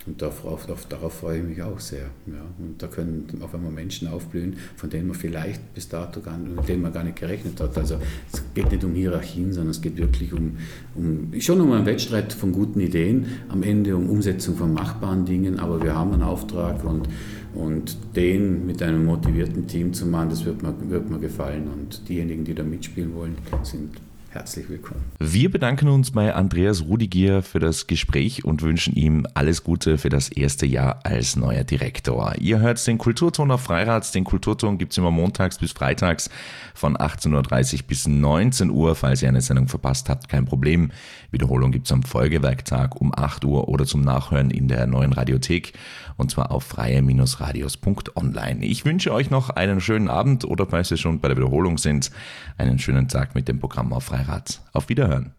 und 0.05 0.21
darauf, 0.21 0.67
darauf 0.89 1.13
freue 1.13 1.39
ich 1.39 1.43
mich 1.43 1.61
auch 1.61 1.79
sehr. 1.79 2.09
Ja. 2.27 2.41
Und 2.59 2.81
da 2.81 2.87
können 2.87 3.27
auf 3.41 3.53
einmal 3.53 3.71
Menschen 3.71 4.07
aufblühen, 4.07 4.55
von 4.75 4.89
denen 4.89 5.07
man 5.07 5.15
vielleicht 5.15 5.73
bis 5.73 5.89
dato 5.89 6.21
gar, 6.21 6.37
mit 6.37 6.67
denen 6.67 6.81
man 6.81 6.93
gar 6.93 7.03
nicht 7.03 7.17
gerechnet 7.17 7.59
hat. 7.59 7.77
Also 7.77 7.97
es 8.31 8.43
geht 8.53 8.71
nicht 8.71 8.83
um 8.83 8.93
Hierarchien, 8.93 9.53
sondern 9.53 9.71
es 9.71 9.81
geht 9.81 9.97
wirklich 9.97 10.33
um, 10.33 10.57
um 10.95 11.31
schon 11.39 11.61
um 11.61 11.71
einen 11.71 11.85
Wettstreit 11.85 12.33
von 12.33 12.51
guten 12.51 12.79
Ideen, 12.79 13.25
am 13.49 13.63
Ende 13.63 13.95
um 13.95 14.09
Umsetzung 14.09 14.55
von 14.55 14.73
machbaren 14.73 15.25
Dingen, 15.25 15.59
aber 15.59 15.81
wir 15.81 15.95
haben 15.95 16.13
einen 16.13 16.23
Auftrag 16.23 16.83
und, 16.83 17.07
und 17.55 17.97
den 18.15 18.65
mit 18.65 18.81
einem 18.81 19.05
motivierten 19.05 19.67
Team 19.67 19.93
zu 19.93 20.05
machen, 20.05 20.29
das 20.29 20.45
wird 20.45 20.61
mir, 20.61 20.73
wird 20.89 21.09
mir 21.09 21.19
gefallen. 21.19 21.67
Und 21.73 22.07
diejenigen, 22.07 22.43
die 22.43 22.53
da 22.53 22.63
mitspielen 22.63 23.15
wollen, 23.15 23.35
sind 23.63 23.91
herzlich 24.37 24.69
willkommen. 24.69 25.03
Wir 25.17 25.49
bedanken 25.49 25.87
uns 25.87 26.11
bei 26.11 26.35
Andreas 26.35 26.83
Rudigier 26.83 27.41
für 27.41 27.57
das 27.57 27.87
Gespräch 27.87 28.45
und 28.45 28.61
wünschen 28.61 28.95
ihm 28.95 29.25
alles 29.33 29.63
Gute 29.63 29.97
für 29.97 30.09
das 30.09 30.29
erste 30.29 30.67
Jahr 30.67 30.99
als 31.03 31.35
neuer 31.35 31.63
Direktor. 31.63 32.35
Ihr 32.39 32.59
hört 32.59 32.85
den 32.85 32.99
Kulturton 32.99 33.49
auf 33.49 33.61
Freirats. 33.61 34.11
Den 34.11 34.25
Kulturton 34.25 34.77
gibt 34.77 34.91
es 34.91 34.99
immer 34.99 35.09
montags 35.09 35.57
bis 35.57 35.71
freitags 35.71 36.29
von 36.75 36.95
18.30 36.95 37.73
Uhr 37.73 37.79
bis 37.87 38.07
19 38.07 38.69
Uhr. 38.69 38.93
Falls 38.93 39.23
ihr 39.23 39.29
eine 39.29 39.41
Sendung 39.41 39.67
verpasst 39.67 40.07
habt, 40.07 40.29
kein 40.29 40.45
Problem. 40.45 40.91
Wiederholung 41.31 41.71
gibt 41.71 41.87
es 41.87 41.91
am 41.91 42.03
Folgewerktag 42.03 43.01
um 43.01 43.11
8 43.15 43.43
Uhr 43.43 43.67
oder 43.69 43.85
zum 43.85 44.01
Nachhören 44.01 44.51
in 44.51 44.67
der 44.67 44.85
neuen 44.85 45.13
Radiothek 45.13 45.73
und 46.17 46.31
zwar 46.31 46.51
auf 46.51 46.63
freie-radios.online. 46.63 48.65
Ich 48.65 48.85
wünsche 48.85 49.13
euch 49.13 49.29
noch 49.29 49.51
einen 49.51 49.81
schönen 49.81 50.09
Abend 50.09 50.45
oder 50.45 50.65
falls 50.65 50.89
ihr 50.91 50.97
schon 50.97 51.19
bei 51.19 51.27
der 51.27 51.37
Wiederholung 51.37 51.77
sind, 51.77 52.09
einen 52.57 52.79
schönen 52.79 53.07
Tag 53.07 53.35
mit 53.35 53.47
dem 53.47 53.59
Programm 53.59 53.93
auf 53.93 54.05
Freirad. 54.05 54.26
Auf 54.73 54.89
Wiederhören. 54.89 55.33